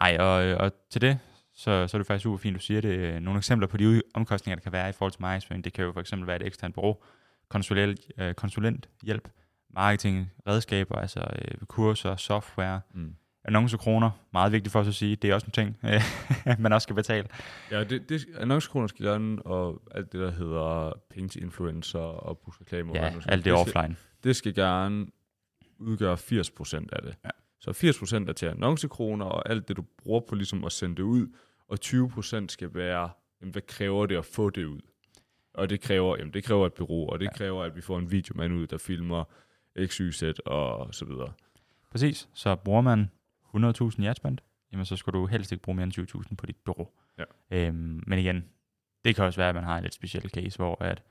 Nej, 0.02 0.18
og, 0.20 0.46
øh, 0.46 0.58
og 0.60 0.72
til 0.90 1.02
det, 1.02 1.20
så, 1.60 1.88
så 1.88 1.98
er 1.98 2.00
det 2.00 2.08
faktisk 2.08 2.24
super 2.24 2.38
fint, 2.38 2.56
du 2.56 2.60
siger 2.62 2.82
det. 2.82 2.90
Øh, 2.90 3.20
Nogle 3.20 3.38
eksempler 3.38 3.68
på 3.68 3.78
de 3.78 4.02
omkostninger, 4.14 4.56
der 4.56 4.62
kan 4.64 4.72
være 4.72 4.90
i 4.90 4.92
forhold 4.92 5.12
til 5.12 5.22
markedsføring, 5.22 5.64
det 5.64 5.74
kan 5.74 5.86
jo 5.86 5.92
for 5.92 6.00
eksempel 6.00 6.28
være 6.28 6.36
et 6.36 6.46
eksternt 6.46 6.76
bureau, 6.76 6.98
konsulent, 7.50 8.00
øh, 8.18 8.34
konsulenthjælp, 8.34 9.30
marketing, 9.74 10.32
redskaber, 10.48 10.96
altså 10.96 11.20
øh, 11.20 11.58
kurser, 11.68 12.16
software, 12.16 12.82
Mm. 12.94 13.16
annoncekroner, 13.46 14.12
meget 14.34 14.52
vigtigt 14.52 14.72
for 14.72 14.80
os 14.80 14.88
at 14.88 14.96
sige, 14.96 15.16
det 15.16 15.30
er 15.30 15.34
også 15.34 15.48
nogle 15.56 15.74
ting, 15.74 15.78
øh, 16.48 16.60
man 16.60 16.74
også 16.74 16.86
skal 16.86 16.96
betale. 16.96 17.28
Ja, 17.72 17.84
det, 17.84 18.10
det, 18.10 18.26
annoncekroner 18.38 18.88
skal 18.88 19.06
gerne, 19.06 19.42
og 19.42 19.82
alt 19.96 20.12
det, 20.12 20.20
der 20.22 20.32
hedder 20.32 20.94
penge 21.10 21.30
til 21.30 21.44
influencer 21.44 22.00
og 22.00 22.38
busreklamer. 22.38 22.92
Ja, 22.96 23.12
skal- 23.20 23.32
alt 23.32 23.46
det 23.46 23.60
skal, 23.60 23.78
offline. 23.78 23.96
det 24.24 24.36
skal 24.36 24.54
gerne 24.56 25.08
udgøre 25.80 26.18
80% 26.18 26.88
af 26.94 27.02
det. 27.02 27.16
Ja. 27.26 27.30
Så 27.62 27.72
80% 27.72 28.30
er 28.30 28.34
til 28.34 28.46
annoncekroner, 28.46 29.26
og 29.26 29.50
alt 29.50 29.68
det, 29.68 29.78
du 29.78 29.84
bruger 30.04 30.20
på 30.30 30.36
ligesom 30.36 30.66
at 30.66 30.72
sende 30.72 30.96
det 30.96 31.02
ud, 31.04 31.28
og 31.70 31.78
20% 31.86 32.46
skal 32.48 32.74
være, 32.74 33.10
jamen, 33.42 33.52
hvad 33.52 33.62
kræver 33.62 34.06
det 34.06 34.18
at 34.18 34.26
få 34.26 34.50
det 34.50 34.66
ud? 34.66 34.82
Og 35.54 35.70
det 35.70 35.82
kræver, 35.82 36.18
jamen, 36.18 36.34
det 36.34 36.44
kræver 36.44 36.66
et 36.66 36.74
bureau, 36.74 37.10
og 37.10 37.20
det 37.20 37.26
Ja. 37.26 37.34
kræver, 37.34 37.64
at 37.64 37.76
vi 37.76 37.82
får 37.82 38.00
en 38.00 38.12
videomand 38.12 38.54
ud, 38.54 38.68
der 38.68 38.78
filmer 38.78 39.24
X, 39.86 39.96
Y, 39.98 40.12
Z 40.12 40.24
og 40.46 40.94
så 40.96 41.06
videre. 41.06 41.34
Præcis, 41.92 42.30
så 42.34 42.56
bruger 42.56 42.82
man 42.82 43.10
100.000 43.56 44.04
i 44.04 44.06
adspend, 44.08 44.38
jamen 44.72 44.86
så 44.86 44.96
skal 44.96 45.14
du 45.14 45.26
helst 45.26 45.52
ikke 45.52 45.62
bruge 45.62 45.76
mere 45.76 45.84
end 45.84 46.22
20.000 46.30 46.36
på 46.36 46.46
dit 46.46 46.56
bureau. 46.66 46.88
Ja. 47.18 47.24
Øhm, 47.52 48.04
men 48.08 48.20
igen, 48.20 48.46
det 49.06 49.16
kan 49.16 49.26
også 49.26 49.40
være, 49.40 49.50
at 49.50 49.56
man 49.56 49.64
har 49.64 49.78
en 49.78 49.84
lidt 49.84 49.94
speciel 49.94 50.30
case, 50.30 50.58
hvor 50.58 50.84
at 50.84 51.04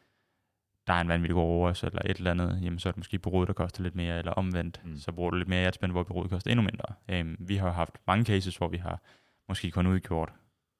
der 0.87 0.93
er 0.93 1.01
en 1.01 1.09
vanvittig 1.09 1.35
god 1.35 1.45
ROAS 1.45 1.83
eller 1.83 2.03
et 2.05 2.17
eller 2.17 2.31
andet, 2.31 2.59
jamen 2.63 2.79
så 2.79 2.89
er 2.89 2.93
det 2.93 2.97
måske 2.99 3.19
bureauet, 3.19 3.49
der 3.49 3.55
koster 3.55 3.83
lidt 3.83 3.95
mere, 3.95 4.19
eller 4.19 4.33
omvendt, 4.33 4.81
mm. 4.85 4.91
Mm. 4.91 4.97
så 4.97 5.13
bruger 5.13 5.31
du 5.31 5.37
lidt 5.37 5.49
mere 5.49 5.63
i 5.63 5.65
adspend, 5.65 5.93
hvor 5.93 6.03
bureauet 6.03 6.31
koster 6.31 6.51
endnu 6.51 6.63
mindre. 6.63 6.95
Øhm, 7.09 7.37
vi 7.41 7.57
har 7.57 7.71
haft 7.71 7.97
mange 8.07 8.25
cases, 8.25 8.57
hvor 8.57 8.69
vi 8.69 8.77
har 8.77 9.03
måske 9.49 9.71
kun 9.71 9.87
udgjort, 9.87 10.33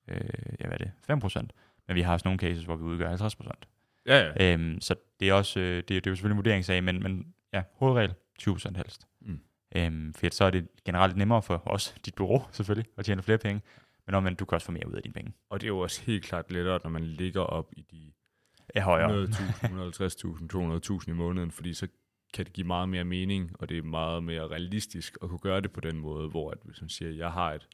øh, 0.09 0.31
ja, 0.61 0.67
hvad 0.67 0.81
er 0.81 0.85
det, 1.09 1.25
5%, 1.25 1.49
men 1.89 1.95
vi 1.95 2.03
har 2.03 2.13
også 2.13 2.29
nogle 2.29 2.39
cases, 2.39 2.65
hvor 2.65 2.77
vi 2.77 2.83
udgør 2.83 3.17
50%. 3.17 3.51
Ja, 4.07 4.33
ja. 4.37 4.53
Øhm, 4.53 4.81
så 4.81 4.95
det 5.21 5.29
er 5.29 5.33
også, 5.33 5.61
øh, 5.61 5.77
det, 5.77 5.89
det 5.89 6.07
er 6.07 6.11
jo 6.11 6.15
selvfølgelig 6.15 6.35
en 6.35 6.39
vurderingssag, 6.39 6.85
men, 6.85 7.03
men 7.03 7.35
ja, 7.53 7.63
hovedregel 7.73 8.15
20% 8.43 8.77
helst. 8.77 9.07
Mm. 9.21 9.41
Øhm, 9.77 10.15
for 10.15 10.27
så 10.31 10.45
er 10.45 10.51
det 10.51 10.69
generelt 10.85 11.17
nemmere 11.17 11.43
for 11.43 11.63
os, 11.67 11.95
dit 12.05 12.15
bureau 12.15 12.43
selvfølgelig, 12.53 12.91
at 12.97 13.05
tjene 13.05 13.23
flere 13.23 13.39
penge, 13.39 13.63
men 14.07 14.15
omvendt, 14.15 14.41
du 14.41 14.45
kan 14.45 14.57
også 14.57 14.67
få 14.67 14.73
mere 14.73 14.89
ud 14.89 14.95
af 14.95 15.03
dine 15.03 15.15
penge. 15.15 15.33
Og 15.51 15.61
det 15.61 15.67
er 15.67 15.69
jo 15.69 15.79
også 15.79 16.03
helt 16.03 16.25
klart 16.25 16.53
lettere, 16.53 16.81
når 16.85 16.91
man 16.91 17.05
ligger 17.05 17.41
op 17.41 17.73
i 17.77 17.83
de 17.91 18.13
Er 18.75 18.83
højere. 18.83 19.25
100.000, 19.25 19.33
150.000, 19.65 21.01
200.000 21.05 21.11
i 21.11 21.13
måneden, 21.13 21.51
fordi 21.51 21.75
så 21.75 21.89
kan 22.35 22.45
det 22.45 22.53
give 22.53 22.67
meget 22.67 22.89
mere 22.89 23.05
mening, 23.05 23.51
og 23.59 23.69
det 23.69 23.79
er 23.79 23.83
meget 23.83 24.25
mere 24.25 24.49
realistisk 24.49 25.19
at 25.23 25.29
kunne 25.29 25.39
gøre 25.39 25.61
det 25.61 25.73
på 25.73 25.81
den 25.81 25.99
måde, 25.99 26.29
hvor 26.29 26.51
at 26.51 26.59
hvis 26.65 26.81
man 26.81 26.89
siger, 26.89 27.11
jeg 27.11 27.33
har 27.33 27.53
et 27.53 27.69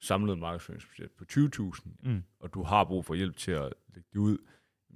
samlet 0.00 0.38
markedsføringsbudget 0.38 1.10
på 1.18 1.24
20.000, 1.32 1.88
Mm. 2.02 2.22
og 2.40 2.54
du 2.54 2.62
har 2.62 2.84
brug 2.84 3.04
for 3.04 3.14
hjælp 3.14 3.36
til 3.36 3.50
at 3.52 3.72
lægge 3.94 4.08
det 4.12 4.18
ud, 4.18 4.38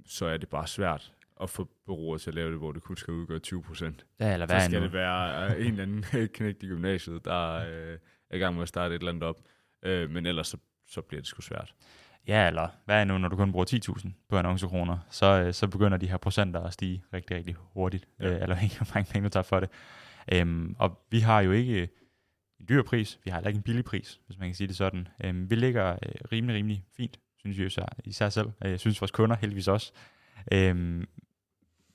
så 0.05 0.25
er 0.25 0.37
det 0.37 0.49
bare 0.49 0.67
svært 0.67 1.13
at 1.41 1.49
få 1.49 1.69
bureauer 1.85 2.17
til 2.17 2.29
at 2.29 2.35
lave 2.35 2.49
det, 2.51 2.57
hvor 2.57 2.71
det 2.71 2.81
kun 2.83 2.97
skal 2.97 3.13
udgøre 3.13 3.39
20 3.39 3.63
procent. 3.63 4.05
Ja, 4.19 4.33
eller 4.33 4.45
hvad 4.45 4.59
Så 4.59 4.65
skal 4.65 4.79
nu? 4.79 4.83
det 4.85 4.93
være 4.93 5.45
øh, 5.55 5.65
en 5.65 5.71
eller 5.71 5.83
anden 5.83 6.03
knægt 6.33 6.63
i 6.63 6.67
gymnasiet, 6.67 7.25
der 7.25 7.51
øh, 7.53 7.97
er 8.29 8.35
i 8.35 8.39
gang 8.39 8.55
med 8.55 8.61
at 8.61 8.67
starte 8.69 8.95
et 8.95 8.99
eller 8.99 9.11
andet 9.11 9.23
op. 9.23 9.41
Øh, 9.83 10.09
men 10.09 10.25
ellers 10.25 10.47
så, 10.47 10.57
så 10.87 11.01
bliver 11.01 11.21
det 11.21 11.27
sgu 11.27 11.41
svært. 11.41 11.75
Ja, 12.27 12.47
eller 12.47 12.67
hvad 12.85 12.99
er 13.01 13.03
nu, 13.05 13.17
når 13.17 13.29
du 13.29 13.35
kun 13.35 13.51
bruger 13.51 13.65
10.000 13.99 14.09
på 14.29 14.37
annoncekroner, 14.37 14.97
så, 15.09 15.25
øh, 15.25 15.53
så 15.53 15.67
begynder 15.67 15.97
de 15.97 16.07
her 16.09 16.17
procenter 16.17 16.59
at 16.63 16.73
stige 16.73 17.03
rigtig, 17.13 17.37
rigtig 17.37 17.55
hurtigt, 17.59 18.07
ja. 18.19 18.29
øh, 18.35 18.41
eller 18.41 18.59
ikke, 18.63 18.75
hvor 18.77 18.87
mange 18.95 19.11
penge 19.13 19.25
du 19.25 19.29
tager 19.29 19.43
for 19.43 19.59
det. 19.59 19.69
Øhm, 20.33 20.75
og 20.79 21.05
vi 21.11 21.19
har 21.19 21.41
jo 21.41 21.51
ikke 21.51 21.89
en 22.61 22.65
dyr 22.69 22.83
pris, 22.83 23.19
vi 23.23 23.29
har 23.29 23.37
heller 23.37 23.47
ikke 23.47 23.57
en 23.57 23.63
billig 23.63 23.85
pris, 23.85 24.19
hvis 24.25 24.39
man 24.39 24.47
kan 24.47 24.55
sige 24.55 24.67
det 24.67 24.75
sådan. 24.75 25.07
Øhm, 25.23 25.49
vi 25.49 25.55
ligger 25.55 25.91
øh, 25.91 26.11
rimelig, 26.31 26.55
rimelig 26.55 26.83
fint, 26.97 27.19
synes 27.37 27.57
vi 27.57 27.65
især, 27.65 27.85
især 28.03 28.29
selv. 28.29 28.47
Øh, 28.65 28.71
Jeg 28.71 28.79
synes 28.79 29.01
vores 29.01 29.11
kunder 29.11 29.35
heldigvis 29.35 29.67
også. 29.67 29.91
Øhm, 30.51 31.07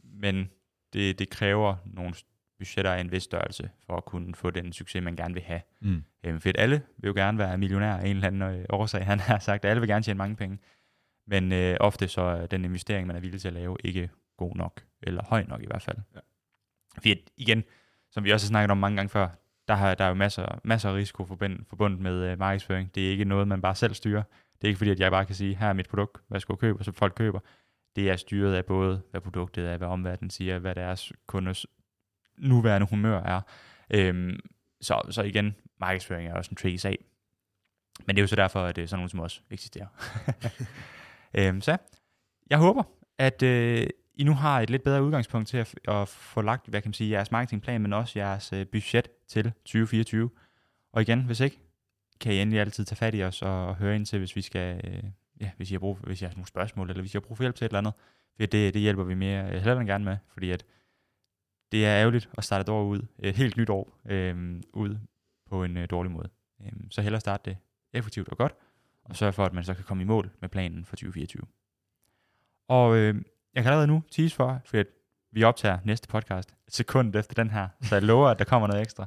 men 0.03 0.51
det, 0.93 1.19
det 1.19 1.31
kræver 1.31 1.77
nogle 1.85 2.15
budgetter 2.59 2.93
af 2.93 3.01
en 3.01 3.13
vis 3.13 3.23
størrelse, 3.23 3.71
for 3.87 3.97
at 3.97 4.05
kunne 4.05 4.35
få 4.35 4.51
den 4.51 4.73
succes, 4.73 5.03
man 5.03 5.17
gerne 5.17 5.35
vil 5.35 5.43
have. 5.43 5.61
Mm. 5.81 6.05
Øhm, 6.25 6.41
for 6.41 6.51
alle 6.55 6.83
vil 6.99 7.09
jo 7.09 7.15
gerne 7.15 7.39
være 7.39 7.59
millionær 7.59 7.95
af 7.97 8.07
en 8.07 8.17
eller 8.17 8.27
anden 8.27 8.43
øh, 8.43 8.65
årsag. 8.71 9.07
Han 9.07 9.21
har 9.21 9.39
sagt, 9.39 9.65
alle 9.65 9.81
vil 9.81 9.89
gerne 9.89 10.03
tjene 10.03 10.19
mange 10.19 10.37
penge. 10.37 10.59
Men 11.27 11.53
øh, 11.53 11.77
ofte 11.81 12.09
så 12.09 12.21
er 12.21 12.47
den 12.47 12.65
investering, 12.65 13.07
man 13.07 13.17
er 13.17 13.21
villig 13.21 13.41
til 13.41 13.49
at 13.49 13.55
lave, 13.55 13.77
ikke 13.85 14.11
god 14.37 14.55
nok. 14.57 14.85
Eller 15.03 15.23
høj 15.29 15.45
nok 15.49 15.63
i 15.63 15.67
hvert 15.67 15.83
fald. 15.83 15.97
Ja. 16.15 16.21
Fordi 16.95 17.15
igen, 17.37 17.65
som 18.11 18.25
vi 18.25 18.33
også 18.33 18.47
har 18.47 18.49
snakket 18.49 18.71
om 18.71 18.79
mange 18.79 18.97
gange 18.97 19.09
før, 19.09 19.29
der, 19.69 19.75
har, 19.75 19.95
der 19.95 20.05
er 20.05 20.09
jo 20.09 20.15
masser, 20.15 20.61
masser 20.65 20.91
af 20.91 20.95
risiko 20.95 21.25
forbundet, 21.25 21.61
forbundet 21.69 22.01
med 22.01 22.31
øh, 22.31 22.39
markedsføring. 22.39 22.95
Det 22.95 23.07
er 23.07 23.11
ikke 23.11 23.25
noget, 23.25 23.49
man 23.49 23.63
bare 23.63 23.75
selv 23.75 23.95
styrer. 23.95 24.23
Det 24.61 24.65
er 24.65 24.69
ikke 24.69 24.79
fordi, 24.79 24.91
at 24.91 25.01
jeg 25.01 25.11
bare 25.11 25.27
kan 25.27 25.35
sige, 25.35 25.57
her 25.57 25.69
er 25.69 25.73
mit 25.73 25.89
produkt, 25.89 26.23
hvad 26.29 26.41
skal 26.41 26.53
du 26.53 26.57
købe, 26.57 26.79
og 26.79 26.85
så 26.85 26.93
folk 26.93 27.15
køber. 27.17 27.41
Det 27.97 28.11
er 28.11 28.17
styret 28.17 28.55
af 28.55 28.65
både, 28.65 29.03
hvad 29.11 29.21
produktet 29.21 29.69
er, 29.69 29.77
hvad 29.77 29.89
omverdenen 29.89 30.31
siger, 30.31 30.59
hvad 30.59 30.75
deres 30.75 31.13
kunders 31.27 31.67
nuværende 32.39 32.87
humør 32.87 33.21
er. 33.21 33.41
Øhm, 33.91 34.41
så, 34.81 35.01
så 35.11 35.23
igen, 35.23 35.57
markedsføring 35.81 36.29
er 36.29 36.35
også 36.35 36.51
en 36.51 36.57
tricky 36.57 36.77
sag. 36.77 36.99
Men 38.07 38.17
det 38.17 38.21
er 38.21 38.23
jo 38.23 38.27
så 38.27 38.37
derfor, 38.37 38.61
at 38.61 38.79
øh, 38.79 38.89
sådan 38.89 38.99
nogen 38.99 39.09
som 39.09 39.21
os 39.21 39.43
eksisterer. 39.51 39.87
øhm, 41.39 41.61
så 41.61 41.77
jeg 42.51 42.59
håber, 42.59 42.83
at 43.19 43.43
øh, 43.43 43.87
i 44.17 44.25
nu 44.25 44.35
har 44.35 44.61
et 44.61 44.71
lidt 44.71 44.83
bedre 44.83 45.03
udgangspunkt 45.03 45.49
til 45.49 45.57
at, 45.57 45.75
at 45.89 46.09
få 46.09 46.43
lagt, 46.43 46.69
hvad 46.69 46.83
kan 46.83 46.89
man 46.89 46.95
sige, 46.95 47.11
jeres 47.11 47.31
marketingplan, 47.31 47.83
men 47.83 47.93
også 47.93 48.19
jeres 48.19 48.53
øh, 48.53 48.67
budget 48.67 49.09
til 49.29 49.53
2024. 49.65 50.31
Og 50.93 51.03
igen, 51.03 51.25
hvis 51.25 51.41
ikke, 51.41 51.61
kan 52.21 52.33
I 52.33 52.41
endelig 52.41 52.61
altid 52.61 52.85
tage 52.85 52.97
fat 52.97 53.15
i 53.15 53.23
os 53.23 53.43
og, 53.43 53.67
og 53.67 53.77
høre 53.77 53.97
ind 53.97 54.07
til, 54.07 54.19
hvis 54.19 54.37
vi 54.37 54.43
skal, 54.43 54.81
øh, 54.85 55.03
ja, 55.41 55.51
hvis 55.57 55.71
I 55.71 55.75
har 55.75 55.79
brug, 55.79 55.97
hvis 55.97 56.23
I 56.23 56.25
har 56.25 56.33
nogle 56.33 56.47
spørgsmål, 56.47 56.91
eller 56.91 57.03
hvis 57.03 57.15
I 57.15 57.17
har 57.17 57.21
brug 57.21 57.37
for 57.37 57.45
hjælp 57.45 57.55
til 57.55 57.65
et 57.65 57.69
eller 57.69 57.79
andet. 57.79 57.93
For 58.37 58.47
det, 58.47 58.75
det 58.75 58.83
hjælper 58.83 59.05
vi 59.05 59.15
mere 59.15 59.47
øh, 59.47 59.53
hellere 59.53 59.81
end 59.81 59.89
gerne 59.89 60.05
med, 60.05 60.17
fordi 60.29 60.51
at 60.51 60.65
det 61.73 61.87
er 61.87 62.01
ærgerligt 62.01 62.31
at 62.39 62.45
starte 62.45 62.61
et 62.61 62.69
år 62.69 62.85
ud, 62.85 63.07
et 63.19 63.37
helt 63.37 63.57
nyt 63.57 63.71
år 63.71 64.01
øh, 64.05 64.61
ud 64.73 64.99
på 65.47 65.65
en 65.65 65.77
øh, 65.77 65.91
dårlig 65.91 66.13
måde. 66.13 66.29
Øh, 66.61 66.73
så 66.91 67.03
hellere 67.03 67.21
starte 67.21 67.51
det 67.51 67.57
effektivt 67.93 68.29
og 68.29 68.37
godt, 68.37 68.55
og 69.05 69.17
sørge 69.17 69.33
for, 69.33 69.45
at 69.45 69.53
man 69.53 69.65
så 69.65 69.75
kan 69.75 69.85
komme 69.85 70.03
i 70.03 70.07
mål 70.07 70.31
med 70.41 70.49
planen 70.49 70.85
for 70.85 70.97
2024. 70.97 71.43
Og 72.69 72.97
øh, 72.97 73.15
jeg 73.57 73.65
kan 73.65 73.73
allerede 73.73 73.87
nu 73.87 74.03
tease 74.11 74.35
for, 74.35 74.61
for 74.65 74.79
at 74.79 74.87
vi 75.33 75.43
optager 75.43 75.79
næste 75.85 76.09
podcast 76.09 76.55
et 76.67 76.75
sekund 76.75 77.17
efter 77.17 77.35
den 77.35 77.51
her, 77.51 77.69
så 77.83 77.95
jeg 77.95 78.03
lover, 78.03 78.29
at 78.29 78.39
der 78.39 78.45
kommer 78.45 78.69
noget 78.69 78.83
ekstra. 78.83 79.07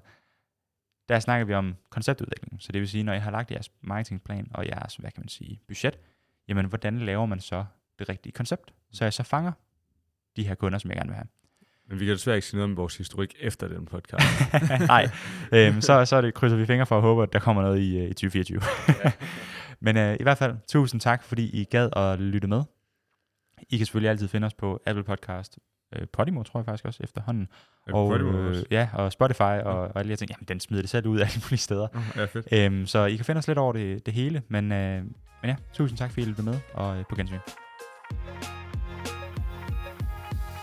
Der 1.09 1.19
snakker 1.19 1.45
vi 1.45 1.53
om 1.53 1.75
konceptudvikling, 1.89 2.61
så 2.61 2.71
det 2.71 2.81
vil 2.81 2.89
sige, 2.89 3.03
når 3.03 3.13
jeg 3.13 3.23
har 3.23 3.31
lagt 3.31 3.51
jeres 3.51 3.71
marketingplan 3.81 4.47
og 4.53 4.67
jeres, 4.67 4.95
hvad 4.95 5.11
kan 5.11 5.21
man 5.21 5.27
sige, 5.27 5.61
budget, 5.67 5.99
jamen 6.47 6.65
hvordan 6.65 6.99
laver 6.99 7.25
man 7.25 7.39
så 7.39 7.65
det 7.99 8.09
rigtige 8.09 8.33
koncept, 8.33 8.73
så 8.91 9.05
jeg 9.05 9.13
så 9.13 9.23
fanger 9.23 9.51
de 10.35 10.47
her 10.47 10.55
kunder, 10.55 10.79
som 10.79 10.89
jeg 10.89 10.97
gerne 10.97 11.09
vil 11.09 11.15
have. 11.15 11.27
Men 11.89 11.99
vi 11.99 12.05
kan 12.05 12.13
desværre 12.13 12.37
ikke 12.37 12.47
sige 12.47 12.57
noget 12.57 12.71
om 12.71 12.77
vores 12.77 12.97
historik 12.97 13.35
efter 13.39 13.67
den 13.67 13.85
podcast. 13.85 14.25
Nej, 14.87 15.09
øhm, 15.51 15.81
så, 15.81 16.05
så 16.05 16.21
det, 16.21 16.33
krydser 16.33 16.57
vi 16.57 16.65
fingre 16.65 16.85
for 16.85 16.95
at 16.95 17.01
håbe, 17.01 17.23
at 17.23 17.33
der 17.33 17.39
kommer 17.39 17.61
noget 17.61 17.79
i, 17.79 17.97
øh, 17.97 18.03
i 18.03 18.13
2024. 18.13 18.61
Men 19.85 19.97
øh, 19.97 20.17
i 20.19 20.23
hvert 20.23 20.37
fald, 20.37 20.55
tusind 20.67 21.01
tak, 21.01 21.23
fordi 21.23 21.61
I 21.61 21.63
gad 21.63 21.89
at 21.95 22.19
lytte 22.19 22.47
med. 22.47 22.63
I 23.69 23.77
kan 23.77 23.85
selvfølgelig 23.85 24.09
altid 24.09 24.27
finde 24.27 24.45
os 24.45 24.53
på 24.53 24.81
Apple 24.85 25.03
Podcast, 25.03 25.59
øh, 25.95 26.07
Podimo 26.13 26.43
tror 26.43 26.59
jeg 26.59 26.65
faktisk 26.65 26.85
også 26.85 26.99
efterhånden, 27.03 27.47
og, 27.93 28.19
øh, 28.19 28.63
ja, 28.71 28.89
og 28.93 29.11
Spotify 29.11 29.41
og, 29.41 29.63
og 29.63 29.99
alle 29.99 30.03
de 30.03 30.11
her 30.11 30.15
ting. 30.15 30.31
Jamen, 30.31 30.45
den 30.47 30.59
smider 30.59 30.81
det 30.83 30.89
selv 30.89 31.07
ud 31.07 31.19
af 31.19 31.25
alle 31.25 31.41
mulige 31.45 31.59
steder. 31.59 31.87
ja, 32.15 32.25
fedt. 32.25 32.47
Øhm, 32.51 32.85
så 32.85 33.05
I 33.05 33.15
kan 33.15 33.25
finde 33.25 33.39
os 33.39 33.47
lidt 33.47 33.57
over 33.57 33.73
det, 33.73 34.05
det 34.05 34.13
hele, 34.13 34.41
men, 34.47 34.71
øh, 34.71 35.03
men 35.03 35.13
ja, 35.43 35.55
tusind 35.73 35.97
tak, 35.97 36.11
fordi 36.11 36.21
I 36.21 36.25
lyttede 36.25 36.45
med, 36.49 36.59
og 36.73 36.97
øh, 36.97 37.03
på 37.09 37.15
gensyn. 37.15 37.39